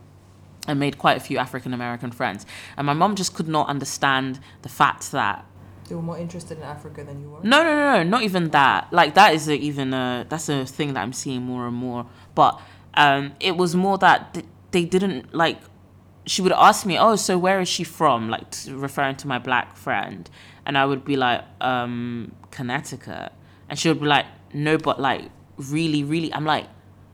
[0.67, 2.45] I made quite a few African American friends,
[2.75, 5.45] and my mom just could not understand the fact that
[5.87, 7.39] They were more interested in Africa than you were.
[7.43, 8.87] no, no, no, no, not even that.
[8.91, 12.07] Like that is a, even a that's a thing that I'm seeing more and more.
[12.33, 12.59] But
[12.95, 15.59] um, it was more that th- they didn't like.
[16.25, 19.75] She would ask me, "Oh, so where is she from?" Like referring to my black
[19.77, 20.29] friend,
[20.65, 23.31] and I would be like, um, "Connecticut,"
[23.69, 26.67] and she would be like, "No, but like really, really," I'm like.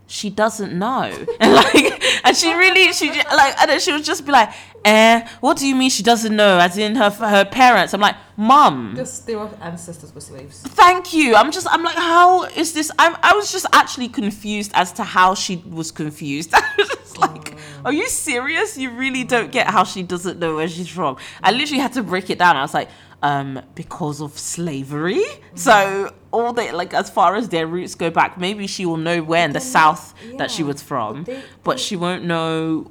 [0.08, 1.10] She doesn't know,
[1.40, 4.50] and like, and she really, she ju- like, and then she would just be like,
[4.86, 7.94] "Eh, what do you mean she doesn't know?" As in her her parents.
[7.94, 10.62] I'm like, "Mum, Just they were ancestors were slaves.
[10.62, 11.36] thank you.
[11.36, 12.92] I'm just i'm like how is this?
[13.00, 16.52] I'm i was just actually confused as to how she was confused.
[16.54, 17.56] I was just like
[17.86, 18.78] are you serious?
[18.78, 21.18] You really don't get how she doesn't know where she's from.
[21.44, 22.56] I literally had to break it down.
[22.58, 22.90] I was like
[23.24, 25.24] um because of slavery?
[25.56, 29.22] So all the like as far as their roots go back maybe she will know
[29.22, 32.24] where in the south not- that she was from but they- but they- she won't
[32.24, 32.90] know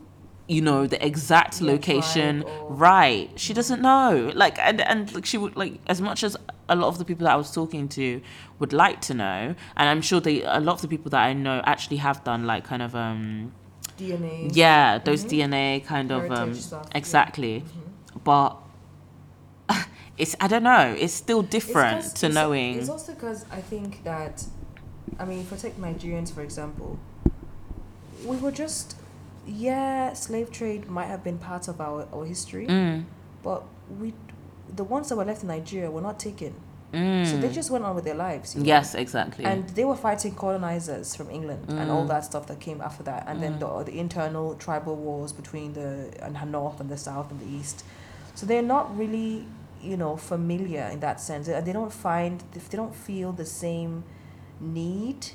[0.49, 2.43] you know the exact Yeah, location.
[2.43, 3.31] or- right.
[3.37, 4.33] She doesn't know.
[4.35, 6.37] Like and and like she would like as much as
[6.69, 8.21] a lot of the people that i was talking to
[8.59, 11.33] would like to know and i'm sure they a lot of the people that i
[11.33, 13.53] know actually have done like kind of um
[13.99, 14.51] DNA.
[14.55, 16.99] yeah those dna kind of um Heritage stuff, yeah.
[16.99, 17.65] exactly.
[18.25, 18.57] But
[20.23, 21.67] it's i don't know it's still It's
[22.21, 24.35] to it's- knowing It's also because I think that,
[25.19, 26.91] I mean, if I take Nigerians for example,
[28.31, 28.97] we were just,
[29.47, 33.05] yeah, slave trade might have been part of our, our history, mm,
[33.43, 33.61] but
[34.01, 34.09] we,
[34.81, 36.55] the ones that were left in Nigeria were not taken.
[36.93, 37.41] So mm.
[37.41, 38.55] they just went on with their lives.
[38.55, 38.67] you know?
[38.75, 41.95] yes exactly And they were fighting colonizers from England and Mm.
[41.95, 45.73] all that stuff that came after that, and then the, the internal tribal wars between
[45.81, 45.91] the
[46.25, 47.85] and the north and the south and the east.
[48.35, 49.47] So they're not really,
[49.83, 53.47] you know, familiar in that sense, and they don't find if they don't feel the
[53.47, 54.05] same
[54.61, 55.27] need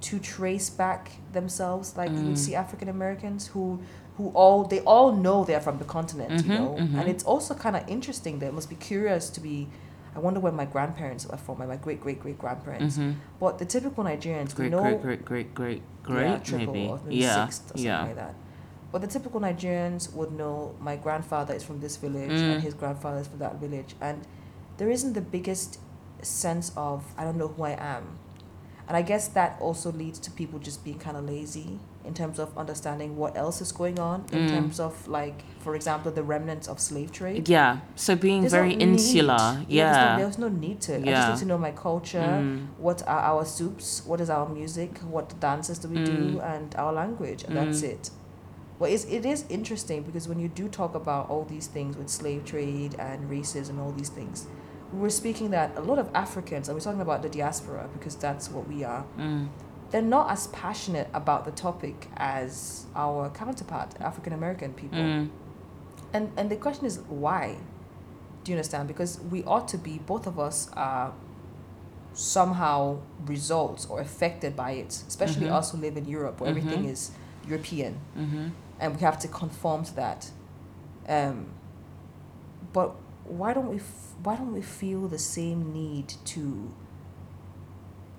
[0.00, 2.36] to trace back themselves like you Mm.
[2.36, 3.80] see African Americans who
[4.18, 6.98] who all they all know they're from the continent, Mhm, you know, mhm.
[6.98, 8.38] and it's also kind of interesting.
[8.40, 9.68] They must be curious to be.
[10.14, 12.98] I wonder where my grandparents are from, my great great great grandparents.
[12.98, 13.14] Mhm.
[13.40, 16.88] But the typical Nigerians, we great know, great great great great great yeah, triple maybe
[16.88, 18.34] or maybe yeah sixth or something yeah like that.
[18.92, 22.52] But the typical Nigerians would know my grandfather is from this village Mm.
[22.52, 24.20] and his grandfather is from that village, and
[24.76, 25.78] there isn't the biggest
[26.20, 28.18] sense of I don't know who I am,
[28.86, 32.38] and I guess that also leads to people just being kind of lazy in terms
[32.40, 34.50] of understanding what else is going on in Mm.
[34.50, 37.48] terms of like, for example, the remnants of slave trade.
[37.48, 39.66] yeah so being There's very no insular need.
[39.68, 40.92] yeah there's, no, there's no need to.
[41.00, 41.08] yeah.
[41.08, 42.66] I just need to know my culture, Mm.
[42.78, 46.54] what are our soups, what is our music, what dances do we do, Mm.
[46.54, 47.88] and our language, and that's Mm.
[47.94, 48.10] it.
[48.82, 52.08] Well, it's, it is interesting because when you do talk about all these things with
[52.08, 54.48] slave trade and racism, all these things,
[54.92, 58.50] we're speaking that a lot of Africans, and we're talking about the diaspora because that's
[58.50, 59.04] what we are.
[59.16, 59.50] Mm.
[59.92, 64.98] They're not as passionate about the topic as our counterpart, African American people.
[64.98, 65.28] Mm.
[66.12, 67.58] And and the question is why?
[68.42, 68.88] Do you understand?
[68.88, 71.12] Because we ought to be both of us are
[72.14, 75.52] somehow results or affected by it, especially Mhm.
[75.52, 77.12] us who live in Europe where everything is
[77.48, 78.48] European Mm-hmm.
[78.82, 80.30] And we have to conform to that.
[81.08, 81.46] Um,
[82.72, 86.72] but why don't we f- why don't we feel the same need to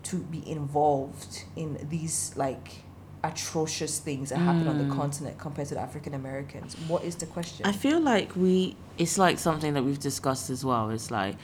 [0.03, 2.83] to be involved in these like
[3.23, 4.95] atrocious things that happen on the Mm.
[5.01, 6.75] continent compared to the African Americans?
[6.87, 7.65] What is the question?
[7.65, 10.89] I feel like we it's like something that we've discussed as well.
[10.89, 11.35] It's like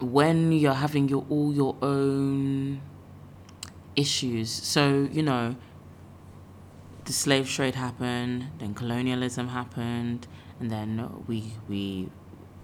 [0.00, 2.80] when you're having your all your own
[3.96, 4.50] issues.
[4.50, 5.56] So, you know,
[7.06, 10.26] the slave trade happened, then colonialism happened,
[10.60, 12.08] and then we we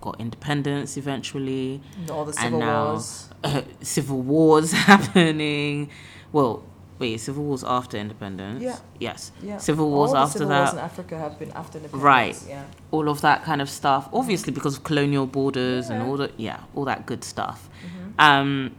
[0.00, 1.80] got independence eventually.
[2.10, 3.28] All the and civil now wars.
[3.44, 5.90] uh, civil wars happening.
[6.32, 6.64] Well,
[6.98, 8.62] wait, civil wars after independence.
[8.62, 8.78] Yeah.
[8.98, 9.32] Yes.
[9.42, 9.58] Yeah.
[9.58, 10.60] Civil wars All the after civil that.
[10.60, 12.02] wars in Africa have been after independence.
[12.04, 12.38] Right.
[12.48, 12.64] Yeah.
[12.90, 14.08] all of that kind of stuff.
[14.12, 17.68] Obviously, because of colonial borders and all the yeah, all that good stuff.
[17.84, 18.20] Mhm.
[18.22, 18.70] Um,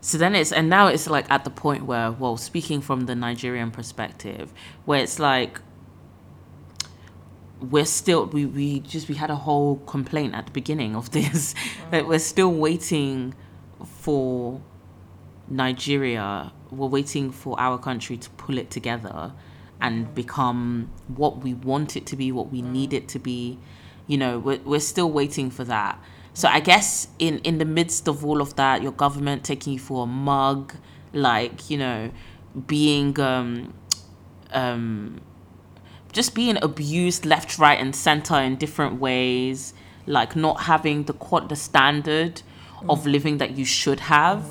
[0.00, 3.14] so then it's and now it's like at the point where, well, speaking from the
[3.14, 4.52] Nigerian perspective,
[4.84, 5.60] where it's like
[7.60, 11.54] we're still we we just we had a whole complaint at the beginning of this
[11.90, 13.34] that we're still waiting
[13.84, 14.60] for
[15.48, 16.52] Nigeria.
[16.70, 19.32] We're waiting for our country to pull it together
[19.80, 23.58] and become what we want it to be, what we need it to be.
[24.06, 25.98] You know, we're, we're still waiting for that.
[26.34, 29.78] So I guess in, in the midst of all of that, your government taking you
[29.78, 30.74] for a mug,
[31.12, 32.10] like, you know,
[32.66, 33.74] being um
[34.52, 35.20] um
[36.12, 39.74] just being abused left, right, and center in different ways,
[40.06, 41.12] like not having the
[41.48, 42.42] the standard
[42.88, 44.46] of living that you should have.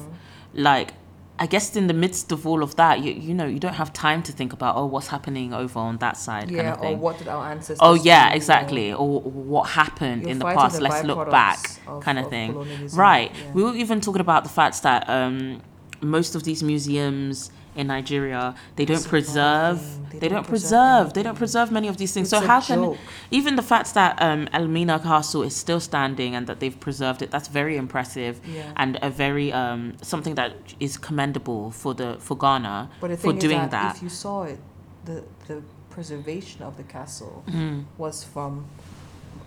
[0.54, 0.94] Like,
[1.40, 3.94] I guess in the midst of all of that, you you know, you don't have
[3.94, 6.94] time to think about oh what's happening over on that side Yeah, kind of thing.
[6.96, 8.92] or what did our ancestors Oh yeah, do, exactly.
[8.94, 10.78] Or what happened You're in the past?
[10.78, 12.54] the Let's look back, of- kind of thing.
[12.94, 13.32] Right.
[13.34, 13.52] yeah.
[13.54, 15.62] We were even talking about the fact that um,
[16.02, 19.80] most of these museums in Nigeria they don't preserve.
[19.80, 20.20] surviving.
[20.20, 21.14] They, don't, preserve.
[21.14, 22.32] They don't preserve many of these things.
[22.34, 22.98] It's so how can
[23.30, 27.30] even the fact that um, Elmina Castle is still standing and that they've preserved it?
[27.30, 28.72] That's very impressive Yeah.
[28.82, 33.34] and a very um, something that is commendable for the for Ghana But the for
[33.34, 33.96] doing that, that.
[33.98, 34.60] if you saw it,
[35.06, 35.62] the the
[35.96, 37.84] preservation of the castle Mm.
[37.98, 38.66] was from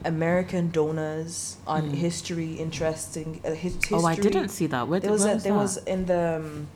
[0.05, 1.95] American donors on Mm.
[1.95, 3.97] history, interesting uh, his, history.
[3.99, 4.89] Oh, I didn't see that.
[4.89, 5.59] Where, There was a, was there that?
[5.59, 6.69] was in the um,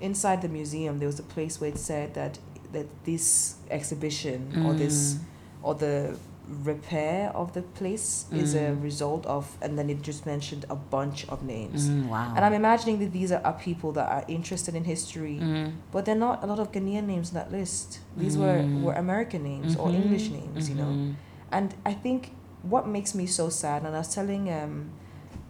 [0.00, 2.38] inside the museum there was a place where it said that
[2.72, 5.20] that this exhibition or this Mm.
[5.66, 6.16] or the
[6.64, 8.82] repair of the place is a Mm.
[8.82, 11.90] result of and then it just mentioned a bunch of names.
[11.90, 12.32] Mm, wow.
[12.34, 15.72] And I'm imagining that these are, are people that are interested in history, Mm.
[15.92, 18.00] but they're not a lot of Ghanaian names in that list.
[18.16, 18.80] These were, Mm.
[18.82, 20.92] were American names or Mhm, English names, you know.
[20.96, 21.14] mhm.
[21.52, 22.32] And I think
[22.62, 24.90] what makes me so sad, and I was telling um,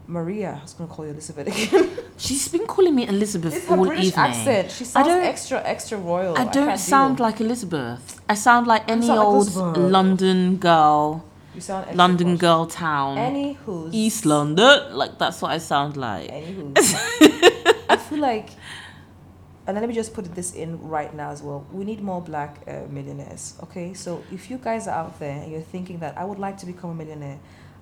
[0.08, 1.90] Maria, I was going to call you Elizabeth again.
[2.16, 4.24] She's been calling me Elizabeth it's her all British evening.
[4.24, 4.70] accent.
[4.72, 6.34] She sounds don't- extra, extra royal.
[6.36, 7.26] I don't can't sound deal.
[7.26, 8.20] like Elizabeth.
[8.28, 9.76] I sound like any sound old Elizabeth.
[9.92, 12.40] London girl, You sound London posh.
[12.40, 13.94] girl town, Anywho's.
[13.94, 14.96] East London.
[14.96, 16.30] Like that's what I sound like.
[16.30, 16.94] Anywho's.
[17.90, 18.48] I feel like,
[19.66, 21.66] and let me just put this in right now as well.
[21.70, 23.54] We need more black uh, millionaires.
[23.64, 26.56] Okay, so if you guys are out there and you're thinking that I would like
[26.58, 27.38] to become a millionaire,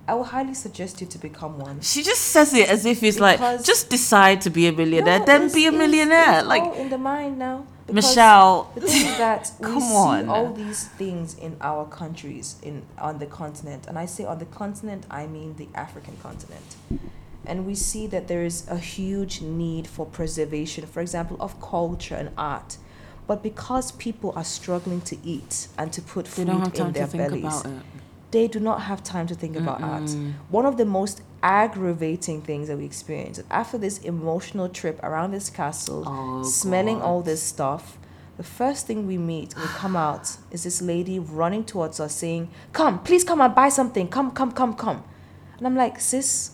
[0.09, 1.80] I would highly suggest you to become one.
[1.80, 5.24] She just says it as if it's like just decide to be a millionaire, No,
[5.26, 6.42] then be a millionaire.
[6.44, 7.66] like all in the mind now.
[7.86, 8.70] because Michelle.
[8.76, 10.28] The thing is that we Come see on.
[10.28, 14.46] all these things in our countries, in on the continent, and I say on the
[14.46, 16.68] continent, I mean the African continent,
[17.44, 22.14] and we see that there is a huge need for preservation, for example, of culture
[22.14, 22.76] and art.
[23.26, 27.64] But because people are struggling to eat and to put food in their bellies.
[28.31, 30.03] They do not have time to think about art.
[30.05, 30.33] Mm-mm.
[30.51, 35.49] One of the most aggravating things that we experienced after this emotional trip around this
[35.51, 37.99] castle, Oh, smelling all this stuff,
[38.37, 42.51] the first thing we meet, we come out, is this lady running towards us saying,
[42.72, 44.09] Come, please come and buy something.
[44.09, 45.05] Come, come, come, come.
[45.59, 46.51] And I'm like, Sis,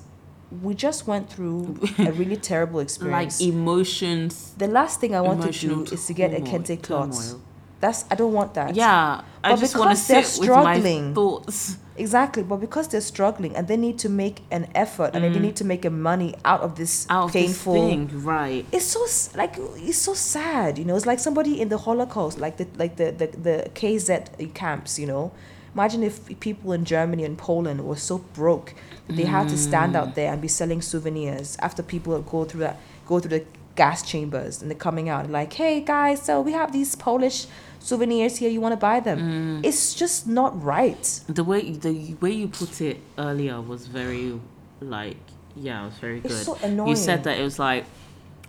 [0.63, 3.41] we just went through a really terrible experience.
[3.41, 4.53] Like emotions.
[4.59, 7.37] the last thing I want to do is to get a kente cloth.
[7.83, 8.75] That's I don't want that.
[8.77, 11.77] Yeah, I just want to because they're sit with my struggling- thoughts.
[11.95, 15.57] Exactly, but because they're struggling and they need to make an effort and they need
[15.57, 17.15] to make a money out of this Mm.
[17.15, 18.65] Out of painful this thing, right?
[18.73, 19.01] it's so
[19.43, 19.55] like
[19.89, 23.09] it's so sad you know it's like somebody in the holocaust like the like the
[23.21, 24.09] the, the kz
[24.55, 25.33] camps you know
[25.75, 28.69] imagine if people in germany and poland were so broke
[29.07, 29.99] that they had to stand Mm.
[30.01, 32.77] out there and be selling souvenirs after people go through that
[33.07, 33.45] go through the
[33.77, 37.47] gas chambers and they're coming out like hey guys so we have these polish
[37.89, 39.67] souvenirs here you want to buy them Mm.
[39.69, 44.41] it's just not right The way the way you put it earlier was very
[44.81, 45.17] like
[45.55, 46.31] yeah, it was very good.
[46.33, 46.89] It's so annoying.
[46.91, 47.85] You said that it was like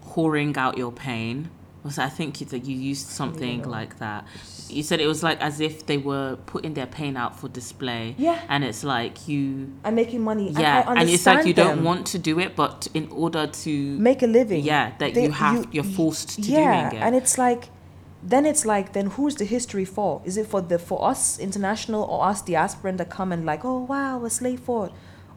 [0.02, 1.50] pouring out your pain.
[1.84, 3.70] Was I think you, that you used something know.
[3.70, 4.26] like that.
[4.70, 8.16] You said it was like as if they were putting their pain out for display.
[8.18, 8.40] Yeah.
[8.48, 11.84] And it's like you i'm making money and I yeah, and, it's like you don't
[11.84, 14.64] want to do it, but in order to make a living.
[14.64, 17.06] yeah, that They- you have you, are forced to yeah, doing it.
[17.06, 17.68] and it's like,
[18.26, 20.22] then it's like, then who's the history for?
[20.24, 23.66] Is it for the for us international or us the diasporan that come and like,
[23.66, 24.92] oh wow, a slave fort,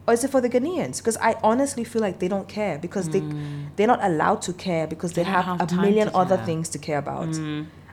[0.07, 0.97] or is it for the Ghanaians?
[0.99, 3.21] Because I honestly feel like they don't care because they
[3.75, 5.25] they're not allowed to care because they, Mm.
[5.25, 6.43] They have, have a million other care.
[6.43, 6.45] Mm.
[6.45, 7.35] things to care about.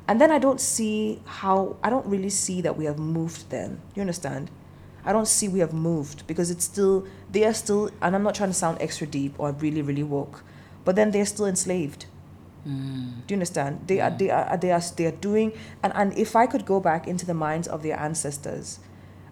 [0.06, 3.50] And then I don't see how I don't really see that we have moved.
[3.50, 4.50] Then you understand?
[5.04, 8.34] I don't see we have moved because it's still they are still, and I'm not
[8.34, 10.44] trying to sound extra deep or really really woke,
[10.84, 12.06] but then they're still enslaved.
[12.66, 13.26] Mm.
[13.26, 13.80] Do you understand?
[13.86, 14.18] They are mm.
[14.18, 15.52] they are they are they are doing
[15.82, 18.80] and and if I could go back into the minds of their ancestors,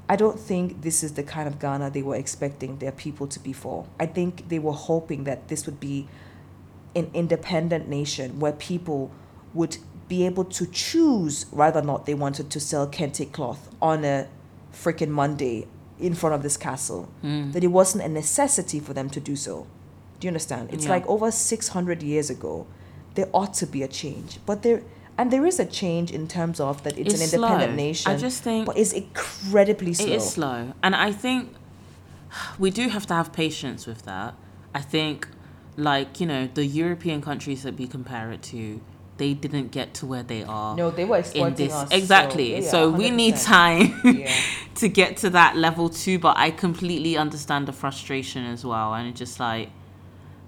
[0.09, 3.41] I don't think this is the kind of Ghana they were expecting their people to
[3.41, 3.87] be for.
[3.99, 6.09] I think they were hoping that this would be
[6.95, 9.11] an independent nation where people
[9.55, 9.79] would
[10.09, 14.29] be able to choose whether or not they wanted to sell kente cloth on a
[14.73, 15.67] freaking Monday
[15.99, 17.09] in front of this castle.
[17.25, 17.53] Mm.
[17.53, 19.67] That it wasn't a necessity for them to do so.
[20.21, 20.69] Do you understand?
[20.73, 20.91] It's Yeah.
[20.91, 22.67] like over 600 years ago,
[23.15, 24.39] there ought to be a change.
[24.47, 24.83] But there,
[25.19, 28.13] and there is a change in terms of that it's, It's an independent slow.
[28.13, 30.07] I just think- but it's incredibly slow.
[30.07, 30.73] It is slow.
[30.83, 31.55] And I think
[32.59, 34.35] we do have to have patience with that.
[34.75, 35.29] I think,
[35.77, 38.81] like, you know, the European countries that we compare it to,
[39.19, 40.75] they didn't get to where they are.
[40.75, 41.91] No, they were in this us.
[41.91, 44.33] so- exactly yeah, so we need time Yeah.
[44.77, 49.07] to get to that level too but i completely understand the frustration as well and
[49.07, 49.69] it just like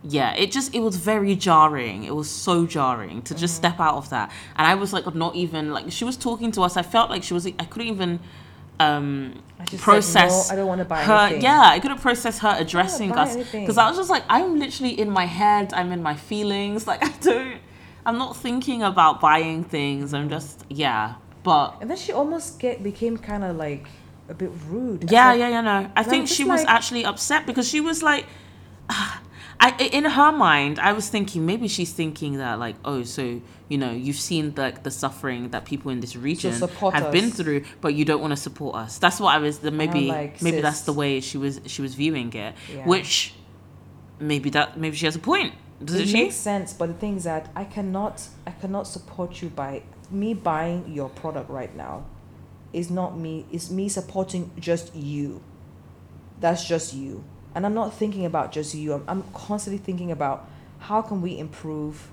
[0.07, 3.41] yeah it just it was very jarring it was so jarring to Mm-hmm.
[3.41, 6.53] just step out of that and i was like not even like she was talking
[6.53, 8.21] to us i felt like she was i couldn't even
[8.81, 12.01] um I just said, process "No, I don't wanna buy her anything." yeah i couldn't
[12.01, 15.91] process her addressing us because i was just like i'm literally in my head i'm
[15.93, 17.59] in my feelings like i don't
[18.05, 22.83] i'm not thinking about buying things i'm just yeah but And then she almost get
[22.83, 23.87] became kind of like
[24.29, 25.11] a bit rude.
[25.11, 25.91] yeah, Like, yeah, yeah, no.
[25.95, 28.25] I think she was actually upset because she was like,
[29.61, 33.79] I in her mind, I was thinking maybe she's thinking that like, oh, so you
[33.79, 37.95] know, you've seen like the suffering that people in this region have been through, but
[37.95, 38.99] you don't want to support us.
[38.99, 39.59] That's what I was.
[39.59, 42.87] The maybe like, maybe that's the way she was she was viewing it, Yeah.
[42.87, 43.35] which
[44.19, 45.55] maybe that maybe she has a point.
[45.85, 49.49] Does it makes sense, but the thing is that I cannot I cannot support you
[49.49, 52.07] by me buying your product right now.
[52.73, 53.47] Is not me.
[53.53, 55.43] Is me supporting just you.
[56.41, 57.25] That's just you,
[57.55, 58.93] and I'm not thinking about just you.
[58.95, 60.49] I'm, I'm constantly thinking about
[60.81, 62.11] how can we improve.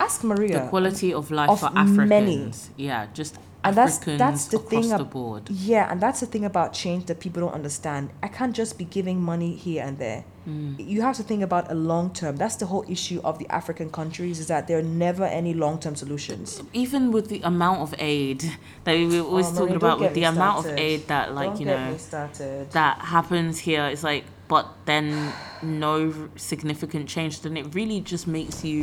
[0.00, 0.60] Ask Maria.
[0.62, 2.08] the quality of life of for Africans.
[2.08, 2.50] many.
[2.76, 5.48] Yeah, just and that's Africans that's the across thing the board.
[5.48, 8.84] yeah and that's the thing about change that people don't understand i can't just be
[8.84, 10.76] giving money here and there Mm.
[10.86, 13.88] you have to think about a long term that's the whole issue of the african
[13.90, 17.94] countries is that there are never any long term solutions even with the amount of
[17.98, 18.44] aid
[18.84, 21.34] that we were always Oh, Marie, talking about with the me amount of aid that
[21.34, 21.96] like Don't you know
[22.72, 25.32] that happens here it's like but then
[25.62, 28.82] no significant change then it really just makes you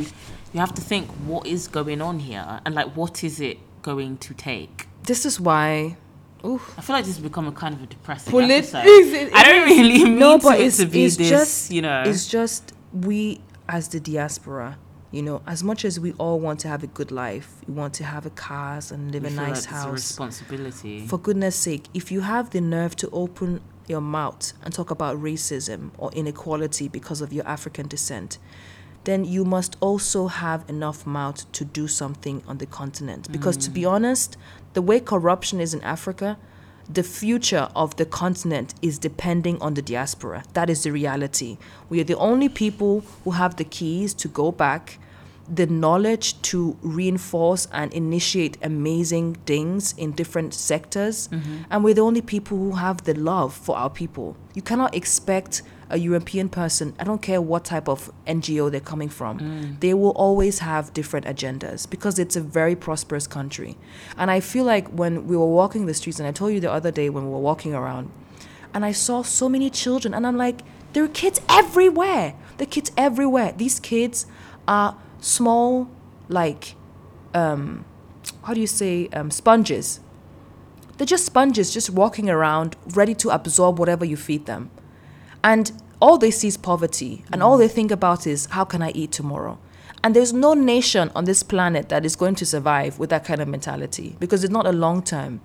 [0.52, 4.16] you have to think what is going on here and like what is it going
[4.18, 5.96] to take this is why
[6.44, 8.84] I feel like this has become a kind of a depressing Polit- episode.
[8.84, 11.70] is it- I don't really mean no but it it's, to be it's this, just
[11.70, 12.02] you know.
[12.04, 14.76] it's just we as the diaspora
[15.12, 17.94] you know as much as we all want to have a good life we want
[17.94, 21.06] to have a cars and live in a nice like house responsibility.
[21.06, 23.60] For goodness sake, if you have the nerve to open
[23.92, 28.38] your mouth and talk about racism or inequality because of your African descent,
[29.04, 33.30] then you must also have enough mouth to do something on the continent.
[33.30, 33.90] Because to be mm.
[33.90, 34.36] honest,
[34.74, 36.38] the way corruption is in Africa,
[36.88, 40.44] the future of the continent is depending on the diaspora.
[40.54, 41.58] That is the reality.
[41.88, 44.98] We are the only people who have the keys to go back
[45.48, 51.28] the knowledge to reinforce and initiate amazing things in different sectors.
[51.28, 51.56] Mm-hmm.
[51.70, 54.36] And we're the only people who have the love for our people.
[54.54, 55.62] You cannot expect
[55.92, 59.80] a European person, I don't care what type of NGO they're coming from, mm.
[59.80, 63.76] they will always have different agendas because it's a very prosperous country.
[64.16, 66.72] And I feel like when we were walking the streets, and I told you the
[66.72, 68.10] other day when we were walking around,
[68.72, 70.62] and I saw so many children, and I'm like,
[70.94, 72.34] there are kids everywhere.
[72.56, 73.52] There are kids everywhere.
[73.52, 74.24] These kids
[74.66, 75.88] are small,
[76.28, 76.74] like,
[77.32, 77.86] um,
[78.44, 80.00] how do you say, um, sponges.
[80.98, 84.70] They're just sponges, just walking around, ready to absorb whatever you feed them.
[85.42, 88.90] And all they see is poverty, and all they think about is, how can I
[88.90, 89.58] eat tomorrow?
[90.04, 93.40] And there's no nation on this planet that is going to survive with that kind
[93.40, 95.40] of mentality because it's not a long term.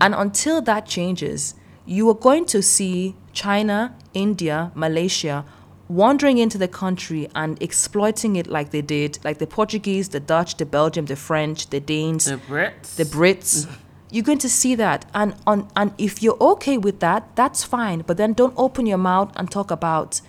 [0.00, 1.54] And until that changes,
[1.86, 5.44] you are going to see China, India, Malaysia
[5.90, 10.56] wandering into the country and exploiting it like they did, like the Portuguese, the Dutch,
[10.56, 12.94] the Belgium, the French, the Danes, The Brits.
[12.94, 13.68] the Brits.
[14.12, 18.00] You're going to see that, and on and if you're okay with that, that's fine.
[18.00, 20.20] But then don't open your mouth and talk about,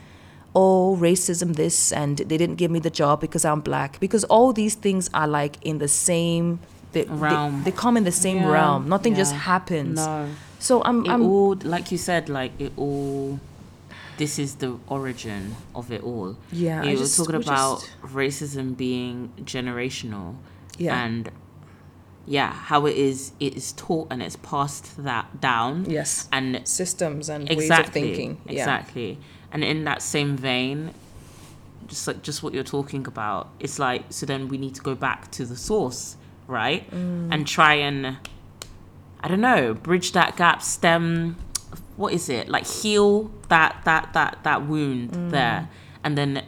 [0.54, 4.00] oh, racism, this, and they didn't give me the job because I'm black.
[4.00, 6.60] Because all these things are like in the same
[6.92, 7.64] they, they- Realm.
[7.64, 8.88] They, come in the same Yeah, realm.
[8.88, 9.96] Nothing just happens.
[9.96, 10.28] No.
[10.60, 13.40] So I'm, It I'm all, like you said, like it all.
[14.18, 16.38] This is the origin of it all.
[16.52, 20.36] Yeah, you were just- talking about just- racism being generational.
[20.78, 21.02] Yeah.
[21.04, 21.30] And
[22.26, 23.32] yeah, how it is.
[23.40, 25.86] It is taught and it's passed that down.
[25.90, 28.42] yes And systems and exactly, ways of thinking.
[28.46, 28.60] Yeah.
[28.62, 29.18] Exactly.
[29.52, 30.94] And in that same vein,
[31.88, 34.96] just like just what you're talking about, it's like so then we need to go
[34.96, 36.16] back to the source,
[36.48, 36.90] right?
[36.92, 37.30] Mm.
[37.34, 38.18] And try and
[39.24, 41.36] I don't know, bridge that gap, stem
[42.02, 42.50] what is it?
[42.50, 45.32] Like heal that that that that wound Mm.
[45.32, 45.70] there.
[46.04, 46.44] And then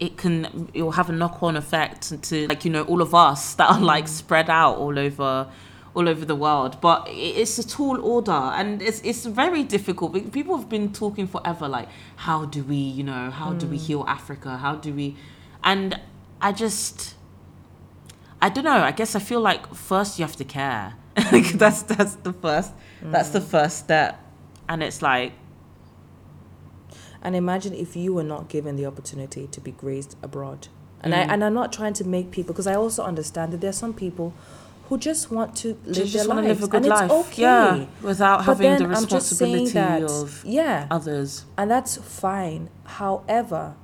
[0.00, 3.14] it can it will have a knock on effect to like you know all of
[3.14, 4.08] us that are like mm.
[4.08, 5.46] spread out all over
[5.94, 6.80] all over the world.
[6.80, 10.32] But it's a tall order and it's it's very difficult.
[10.32, 13.86] People have been talking forever like how do we you know how do we mm.
[13.86, 14.56] heal africa?
[14.56, 15.16] How do we
[15.62, 16.00] and
[16.40, 17.14] i just
[18.40, 18.82] i don't know.
[18.90, 20.94] I guess i feel like first you have to care.
[21.32, 21.58] Like mm.
[21.58, 22.72] that's that's the first
[23.02, 24.18] that's the first step
[24.70, 25.32] and it's like
[27.22, 30.68] And imagine if you were not given the opportunity to be raised abroad.
[31.02, 31.32] And I mm.
[31.32, 34.32] and I'm not trying to make people because I also understand that there's some people
[34.88, 37.42] who just want to live just their lives live a good and life, it's okay.
[37.42, 41.96] yeah, without But having the I'm just saying responsibility that, of yeah, others and that's
[41.96, 42.70] fine.
[42.84, 43.74] However,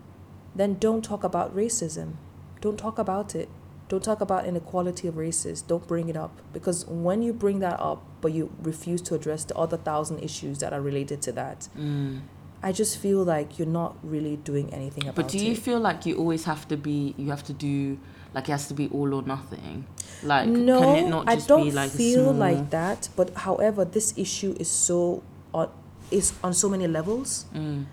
[0.54, 2.14] then don't talk about racism.
[2.60, 3.48] Don't talk about it.
[3.88, 5.62] Don't talk about inequality of races.
[5.62, 9.44] Don't bring it up because when you bring that up, but you refuse to address
[9.44, 12.20] the other thousand issues that are related to that, Mm.
[12.62, 15.22] I just feel like you're not really doing anything about it.
[15.22, 15.58] But do you it.
[15.58, 17.98] feel like you always have to be, you have to do,
[18.34, 19.84] like it has to be all or nothing?
[20.22, 23.08] Like, no, can it not I don't be like feel small, like that.
[23.14, 25.22] But however, this issue is so
[25.52, 25.68] on
[26.10, 27.44] is on so many levels.
[27.54, 27.84] Mm.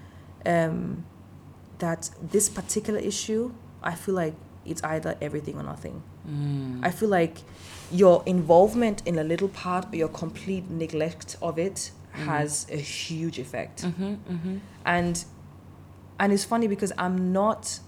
[0.45, 1.05] Um,
[1.79, 3.51] that this particular issue,
[3.83, 4.33] I feel like
[4.65, 6.01] it's either everything or nothing.
[6.29, 6.79] Mm.
[6.83, 7.37] I feel like
[7.91, 12.25] your involvement in a little part or your complete neglect of it Mm.
[12.25, 13.81] has a huge effect.
[13.83, 14.57] Mm-hmm, mm-hmm.
[14.85, 15.25] and
[16.19, 17.79] and it's funny because i'm not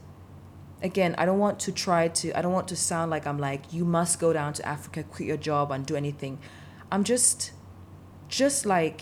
[0.82, 3.62] again i don't want to try to i don't want to sound like i'm like
[3.72, 6.40] you must go down to africa quit your job and do anything
[6.92, 7.52] i'm just
[8.28, 9.02] just like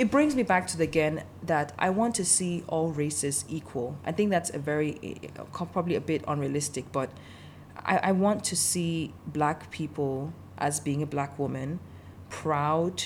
[0.00, 3.98] it brings me back to the again that i want to see all races equal.
[4.02, 7.10] I think that's a very uh, probably a bit unrealistic but
[7.76, 11.80] I, I want to see black people as being a black woman
[12.30, 13.04] proud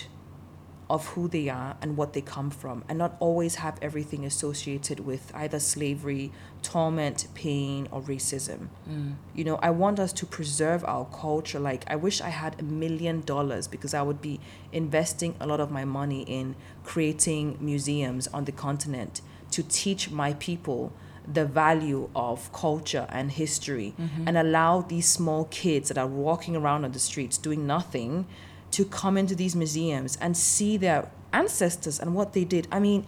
[0.90, 2.84] of who they are and what they come from.
[2.88, 6.30] And not always have everything associated with either slavery
[6.62, 8.68] torment pain or racism.
[8.88, 9.14] Mm.
[9.34, 11.60] You know i want us to preserve our culture.
[11.60, 14.40] Like i wish i had a million dollars because i would be
[14.72, 19.20] investing a lot of my money in creating museums on the continent
[19.50, 20.92] to teach my people
[21.26, 24.28] the value of culture and history mm-hmm.
[24.28, 28.26] and allow these small kids that are walking around on the streets doing nothing
[28.74, 32.66] to come into these museums and see their ancestors and what they did.
[32.72, 33.06] I mean,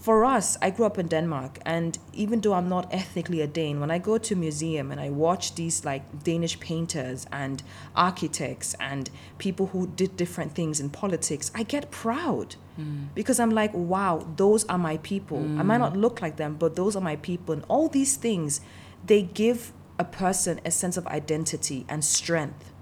[0.00, 3.80] for us, I grew up in Denmark, and even though I'm not ethnically a Dane,
[3.80, 7.62] when I go to a museum and I watch these like Danish painters and
[7.94, 13.08] architects and people who did different things in politics, I get proud mm.
[13.14, 15.38] because I'm like, wow, those are my people.
[15.58, 15.80] I might mm.
[15.80, 17.52] not look like them, but those are my people.
[17.52, 18.62] And all these things,
[19.04, 22.72] they give a person a sense of identity and strength.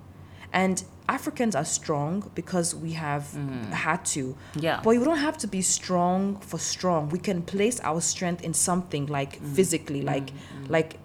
[0.53, 3.33] And Africans are strong because we have
[3.73, 4.37] had to.
[4.55, 4.81] Yeah.
[4.85, 7.09] But you don't have to be strong for strong.
[7.09, 10.31] We can place our strength in something like physically, like
[10.69, 10.99] like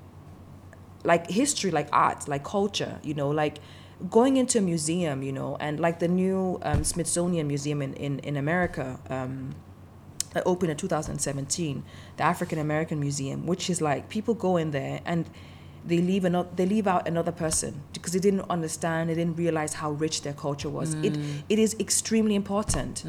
[1.04, 3.60] like history, like art, like culture, you know, like
[4.10, 8.20] going into a museum, you know, and like the new um, Smithsonian Museum in, in,
[8.20, 9.54] in America, um,
[10.34, 11.84] that opened in 2017,
[12.18, 15.30] the African American Museum, which is like people go in there and
[15.86, 19.74] they leave another they leave out another person because they didn't understand they didn't realize
[19.76, 21.14] how rich their culture was it
[21.50, 23.04] it is extremely important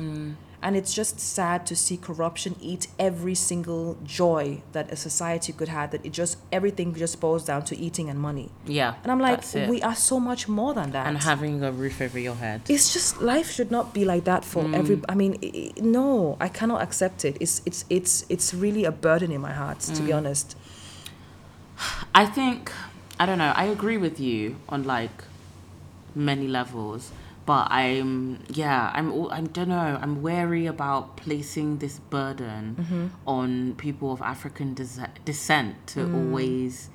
[0.67, 5.69] and it's just sad to see corruption eat every single joy that a society could
[5.69, 8.95] have that it just everything just boils down to eating and money Yeah.
[9.03, 9.69] and i'm like it.
[9.69, 12.63] we are so much more than that and having a roof over your head.
[12.69, 14.75] it's just life should not be like that for Mm.
[14.81, 18.85] every i mean i i no i cannot accept it it's it's it's it's really
[18.93, 20.17] a burden in my heart to be Mm.
[20.19, 20.57] honest
[22.15, 22.71] I think
[23.19, 23.53] I don't know.
[23.57, 25.25] I agree with you on like
[26.15, 27.13] many levels,
[27.47, 28.91] but I'm yeah.
[28.95, 29.99] I'm all- I don't know.
[30.01, 33.07] I'm wary about placing this burden Mm-hmm.
[33.27, 36.15] on people of African des- descent to Mm.
[36.15, 36.89] always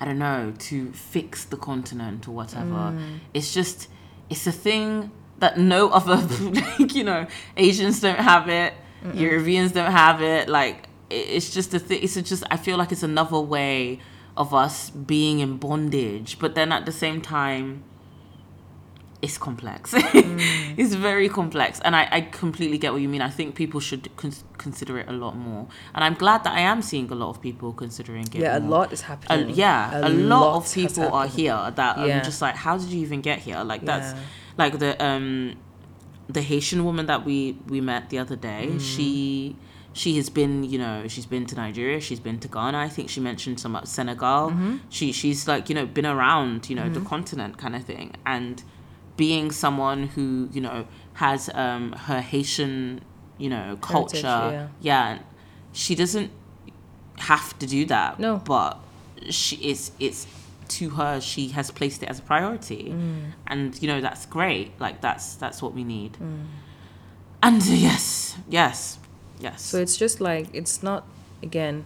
[0.00, 2.92] I don't know to fix the continent or whatever.
[2.92, 3.20] Mm.
[3.32, 3.88] It's just
[4.28, 7.26] it's a thing that no other like you know
[7.56, 8.74] Asians don't have it,
[9.14, 10.48] Europeans don't have it.
[10.48, 12.00] Like it- it's just a thing.
[12.02, 14.00] It's just I feel like it's another way
[14.36, 17.84] of us being in bondage, but then at the same time.
[19.22, 19.94] It's complex.
[19.96, 23.22] it's very complex, and I, I completely get what you mean.
[23.22, 26.60] I think people should con- consider it a lot more, and I'm glad that I
[26.60, 28.34] am seeing a lot of people considering it.
[28.34, 32.18] yeah a lot is a, happening yeah, a, lot, of people are here that Yeah.
[32.18, 33.64] I'm just like, how did you even get here?
[33.64, 34.20] Like that's Yeah.
[34.58, 35.54] like the um
[36.28, 38.68] the Haitian woman that we we met the other day.
[38.72, 38.80] Mm.
[38.80, 39.56] She
[39.94, 42.78] she has been, you know, she's been to Nigeria, she's been to Ghana.
[42.78, 44.50] I think she mentioned some uh, Senegal.
[44.50, 44.76] Mm-hmm.
[44.90, 48.62] She she's like, you know, been around, you know, the continent kind of thing, and
[49.16, 53.00] being someone who you know has um her Haitian,
[53.38, 54.18] you know, culture.
[54.20, 54.68] yeah.
[54.80, 55.18] yeah
[55.74, 56.30] she doesn't
[57.18, 58.18] have to do that.
[58.18, 58.38] No.
[58.38, 58.78] But
[59.28, 60.26] she it's it's
[60.66, 62.90] to her she has placed it as a priority.
[62.90, 63.32] Mm.
[63.46, 64.78] And you know, that's great.
[64.80, 66.14] Like that's that's what we need.
[66.14, 66.46] Mm.
[67.42, 68.98] And yes, yes.
[69.40, 69.62] Yes.
[69.62, 71.04] So it's just like it's not
[71.42, 71.84] again,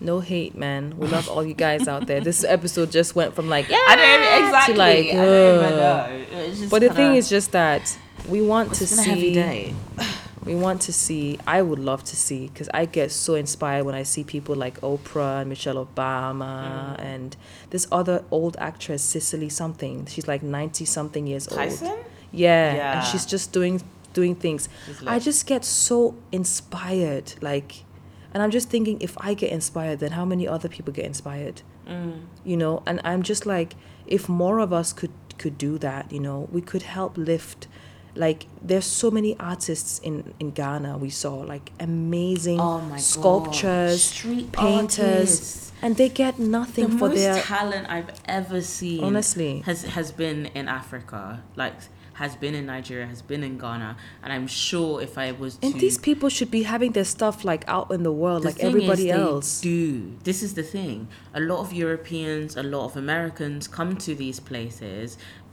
[0.00, 0.96] no hate, man.
[0.98, 2.20] We love all you guys out there.
[2.20, 4.74] This episode just went from like yeah, I don't even, exactly.
[4.74, 6.68] like, I don't even know.
[6.68, 7.96] But the thing is just that
[8.28, 9.74] we want to see a heavy day.
[10.44, 13.94] we want to see i would love to see because i get so inspired when
[13.94, 17.04] i see people like oprah and michelle obama Mm.
[17.04, 17.36] and
[17.68, 21.88] this other old actress cicely something she's like 90 something years Tyson?
[21.88, 21.98] old
[22.32, 22.98] yeah, Yeah.
[22.98, 24.68] and she's just doing doing things
[25.06, 27.84] i just get so inspired like
[28.32, 31.62] and i'm just thinking if i get inspired then how many other people get inspired
[31.88, 32.20] Mm.
[32.44, 33.74] you know and i'm just like
[34.06, 37.66] if more of us could could do that you know we could help lift
[38.14, 43.00] like there's so many artists in in ghana we saw like amazing Oh my God.
[43.00, 45.72] sculptures Street painters artists.
[45.82, 49.60] and they get nothing the for most their talent I've ever seen Honestly.
[49.66, 51.74] has has been in Africa like
[52.22, 53.90] has been in Nigeria has been in Ghana
[54.22, 57.36] and I'm sure if I was to and these people should be having their stuff
[57.50, 59.60] like out in the world the like everybody else.
[59.60, 60.16] do.
[60.28, 60.98] This is the thing.
[61.34, 65.08] A lot of Europeans a lot of Americans come to these places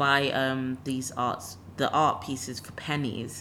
[0.06, 1.48] buy um these arts
[1.82, 3.34] the art pieces for pennies.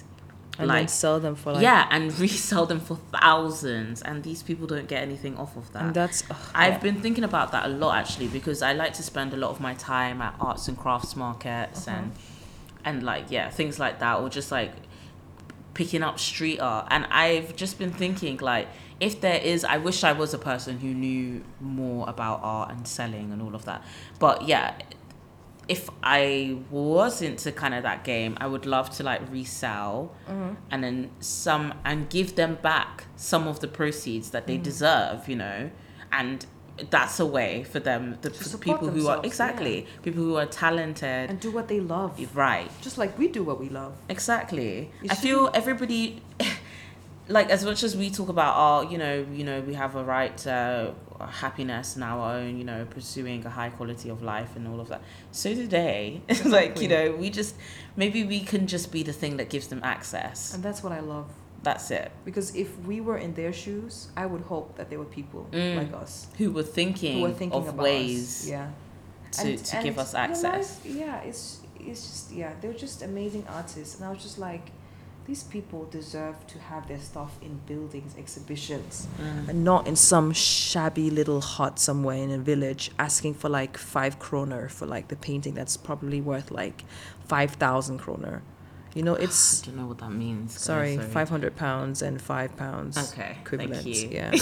[0.58, 4.66] And then sell them for like yeah and resell them for thousands and these people
[4.72, 5.82] don't get anything off of that.
[5.86, 9.02] And that's ugh, I've been thinking about that a lot actually because I like to
[9.02, 11.96] spend a lot of my time at arts and crafts markets Uh-huh.
[11.98, 12.12] and
[12.86, 14.72] and like yeah things like that or just like
[15.74, 16.86] picking up street art.
[16.90, 18.68] And I've just been thinking like
[18.98, 22.88] if there is I wish I was a person who knew more about art and
[22.88, 23.84] selling and all of that.
[24.18, 24.78] But yeah
[25.68, 30.54] if I was into kind of that game, I would love to like resell Mm-hmm.
[30.70, 35.34] and then some and give them back some of the proceeds that they deserve, you
[35.36, 35.70] know,
[36.12, 36.46] and
[36.90, 41.30] that's a way for them, the support people who are exactly people who are talented,
[41.30, 42.70] and do what they love right?
[42.80, 44.90] just like we do what we love Exactly.
[45.02, 46.22] You I feel everybody,
[47.28, 50.04] like as much as we talk about our, you know, you know, we have a
[50.04, 54.68] right to happiness and our own, you know, pursuing a high quality of life and
[54.68, 55.02] all of that.
[55.32, 56.22] So do they.
[56.44, 57.54] like you know, we just
[57.96, 60.54] maybe we can just be the thing that gives them access.
[60.54, 61.28] and that's what i love
[61.62, 62.12] That's it.
[62.24, 65.76] because if we were in their shoes i would hope that there were people Mm.
[65.78, 68.48] like us Who were thinking, who were thinking of about ways us.
[68.48, 68.68] yeah
[69.32, 70.80] to, to give us access.
[70.84, 74.70] realize- yeah, it's it's just yeah, they're just amazing artists, and I was just like,
[75.26, 79.48] these people deserve to have their stuff in buildings, exhibitions, Mm.
[79.50, 84.18] and not in some shabby little hut somewhere in a village asking for like five
[84.18, 86.84] kroner for like the painting that's probably worth like
[87.32, 88.42] five thousand kroner.
[88.96, 90.54] You know, it's I don't know what that means.
[90.54, 93.86] guys, sorry, five hundred pounds and five pounds Okay, thank equivalent.
[93.86, 94.08] you.
[94.10, 94.32] Yeah,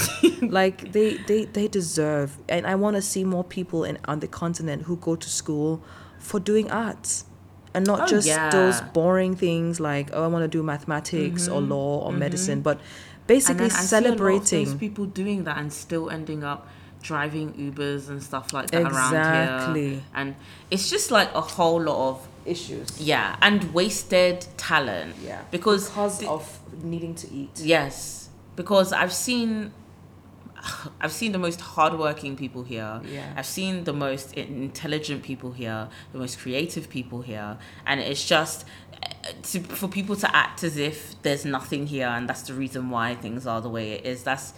[0.41, 4.27] like they they they deserve, and I want to see more people in on the
[4.27, 5.83] continent who go to school
[6.19, 7.25] for doing arts,
[7.73, 11.59] and not Oh, just those boring things like oh I want to do mathematics or
[11.59, 12.19] mm-hmm, law or mm-hmm.
[12.19, 12.79] medicine, but
[13.27, 14.79] basically then I see a lot of those celebrating.
[14.79, 16.67] people doing that and still ending up
[17.01, 19.19] driving Ubers and stuff like that around here.
[19.21, 20.03] Exactly.
[20.13, 20.35] And
[20.71, 23.01] it's just like a whole lot of Issues.
[23.01, 25.15] yeah, and wasted talent.
[25.23, 25.41] Yeah.
[25.51, 27.59] Because Because the- of needing to eat.
[27.59, 29.71] Yes, because I've seen,
[31.01, 33.01] I've seen the most hardworking people here.
[33.11, 33.33] Yeah.
[33.35, 38.65] I've seen the most intelligent people here, the most creative people here, and it's just
[39.03, 39.07] uh,
[39.43, 43.15] to, for people to act as if there's nothing here, and that's the reason why
[43.15, 44.23] things are the way it is.
[44.23, 44.53] That's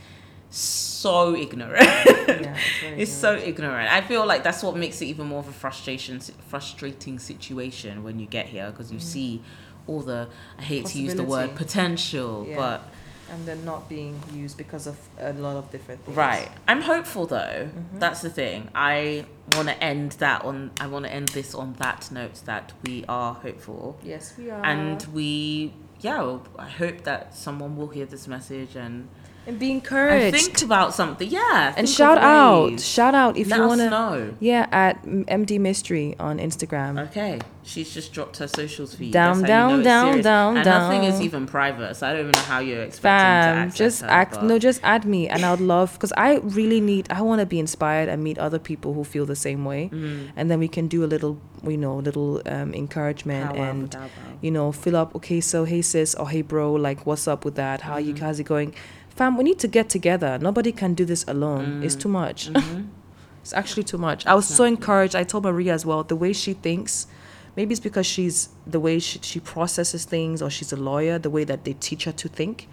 [0.50, 1.84] so ignorant.
[1.84, 3.91] Yeah, it's it's so ignorant.
[3.91, 6.20] I feel like that's what makes it even more of a frustration,
[6.50, 9.41] frustrating situation when you get here because you see
[9.88, 10.28] all the.
[10.58, 12.56] I hate to use the word potential, Yeah.
[12.56, 12.84] but
[13.30, 16.16] and they're not being used because of a lot of different things.
[16.16, 16.50] right.
[16.68, 17.68] I'm hopeful though.
[17.70, 18.00] Mm-hmm.
[18.00, 18.70] That's the thing.
[18.74, 20.72] I want to end that on.
[20.80, 24.66] I want to end this on that note that we are hopeful Yes, we are.
[24.66, 25.74] and we.
[26.00, 29.10] Yeah, I hope that someone will hear this message and,
[29.48, 30.36] and be and encouraged.
[30.38, 31.28] think about something.
[31.30, 33.89] Yeah, and shout out, shout out if Let you wanna.
[33.89, 34.34] know.
[34.39, 37.00] Yeah, at MD Mystery on Instagram.
[37.08, 39.14] Okay, she's just dropped her socials feed.
[39.14, 40.24] Down, That's how you down, know it's down, serious.
[40.26, 43.54] down, and nothing is even private, so I don't even know how you're expecting to
[43.54, 44.34] Fam, access just her, act.
[44.34, 47.08] but- No, just add me, and I would love because I really need.
[47.10, 50.30] I want to be inspired and meet other people who feel the same way, Mm.
[50.36, 53.98] and then we can do a little, you know, little um, encouragement Powwow, and
[54.41, 55.16] you know, fill up.
[55.16, 57.82] Okay, so hey sis or hey bro, like what's up with that?
[57.82, 58.26] How you Mm-hmm.
[58.26, 58.74] how's it going?
[59.18, 60.38] Fam, we need to get together.
[60.39, 61.82] Nobody can do this alone.
[61.84, 62.01] It's Mm.
[62.01, 62.49] too much.
[62.53, 62.82] Mm-hmm.
[63.41, 64.26] it's actually too much.
[64.26, 65.15] I was so encouraged.
[65.15, 67.07] I told Maria as well the way she thinks.
[67.55, 71.18] Maybe it's because she's the way she, she processes things, or she's a lawyer.
[71.18, 72.68] The way that they teach her to think,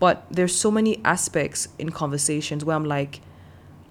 [0.00, 3.20] but there's so many aspects in conversations where I'm like,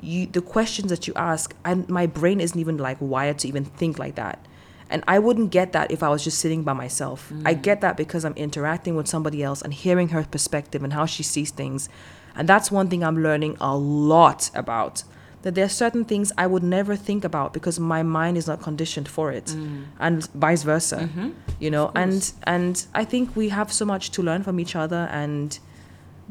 [0.01, 3.63] you the questions that you ask, and my brain isn't even like wired to even
[3.65, 4.43] think like that.
[4.91, 7.31] And I wouldn't get that if I was just sitting by myself.
[7.45, 7.61] I mm.
[7.61, 11.23] get that because I'm interacting with somebody else and hearing her perspective and how she
[11.23, 11.89] sees things.
[12.35, 15.03] And that's one thing I'm learning a lot about.
[15.43, 18.61] That there are certain things I would never think about because my mind is not
[18.61, 19.45] conditioned for it.
[19.45, 19.85] Mm.
[19.99, 20.97] And vice versa.
[20.97, 21.29] Mm-hmm.
[21.59, 25.07] You know, and and I think we have so much to learn from each other
[25.11, 25.57] and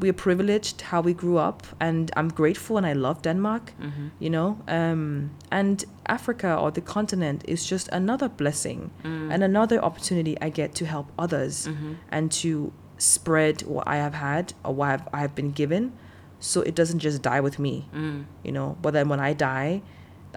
[0.01, 4.07] we're privileged how we grew up and i'm grateful and i love denmark mm-hmm.
[4.19, 9.33] you know um, and africa or the continent is just another blessing mm.
[9.33, 11.93] and another opportunity i get to help others mm-hmm.
[12.09, 15.93] and to spread what i have had or what I've, i have been given
[16.39, 17.87] so it doesn't just die with me.
[17.93, 18.25] Mm.
[18.43, 19.81] You know but then when i die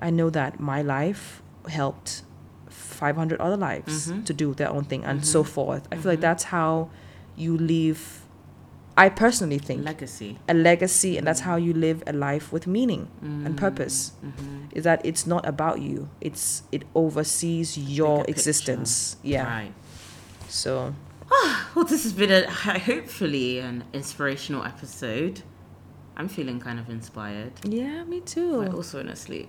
[0.03, 2.23] i know that my life helped
[2.75, 4.23] 500 other lives mm-hmm.
[4.25, 5.53] to do their own thing and so mm-hmm.
[5.53, 5.89] forth.
[5.91, 6.91] I feel like that's how
[7.37, 8.24] you leave
[8.97, 10.39] i personally think legacy.
[10.49, 13.57] a legacy and that's how you live a life with meaning and mm-hmm.
[13.57, 14.65] purpose mm-hmm.
[14.73, 18.31] is that it's not about you it's it oversees your Bigger picture.
[18.31, 19.73] existence yeah Right.
[20.49, 20.95] so
[21.75, 25.43] Well, this has been a hopefully an inspirational episode.
[26.17, 27.53] I'm feeling kind of inspired.
[27.65, 28.63] yeah me too.
[28.65, 29.49] But also in a sleep.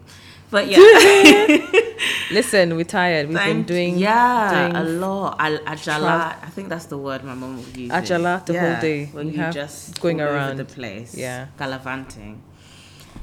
[0.49, 0.78] But yeah.
[2.32, 5.36] listen we're tired we've been doing yeah doing a lot.
[5.39, 7.91] Al- ajala, I think that's the word my mom would use.
[7.91, 9.05] Ajala the whole day.
[9.13, 10.57] when We you just going around.
[10.57, 11.16] the place.
[11.16, 11.47] Yeah.
[11.57, 12.41] gallivanting.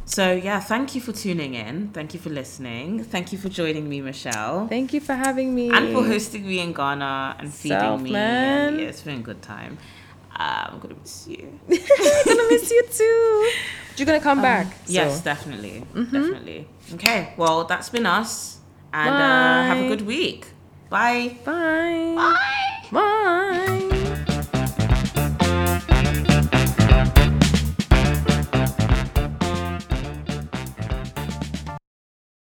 [0.05, 1.89] So yeah, thank you for tuning in.
[1.93, 3.05] Thank you for listening.
[3.05, 4.67] Thank you for joining me, Michelle.
[4.69, 8.11] thank you for having me and for hosting me in Ghana and feeding Self, me.
[8.13, 8.79] man.
[8.79, 9.79] Yeah, it's been a good time.
[10.37, 11.59] Uh, I'm gonna miss you.
[11.71, 13.51] i'm gonna miss you too
[13.97, 15.21] you're gonna come back Yes, so.
[15.21, 15.25] Mm-hmm.
[15.25, 16.67] definitely, definitely.
[16.95, 18.59] Okay, well that's been us,
[18.93, 20.47] and uh, have a good week.
[20.91, 21.37] Bye.
[21.45, 22.89] bye Bye.
[22.93, 23.99] bye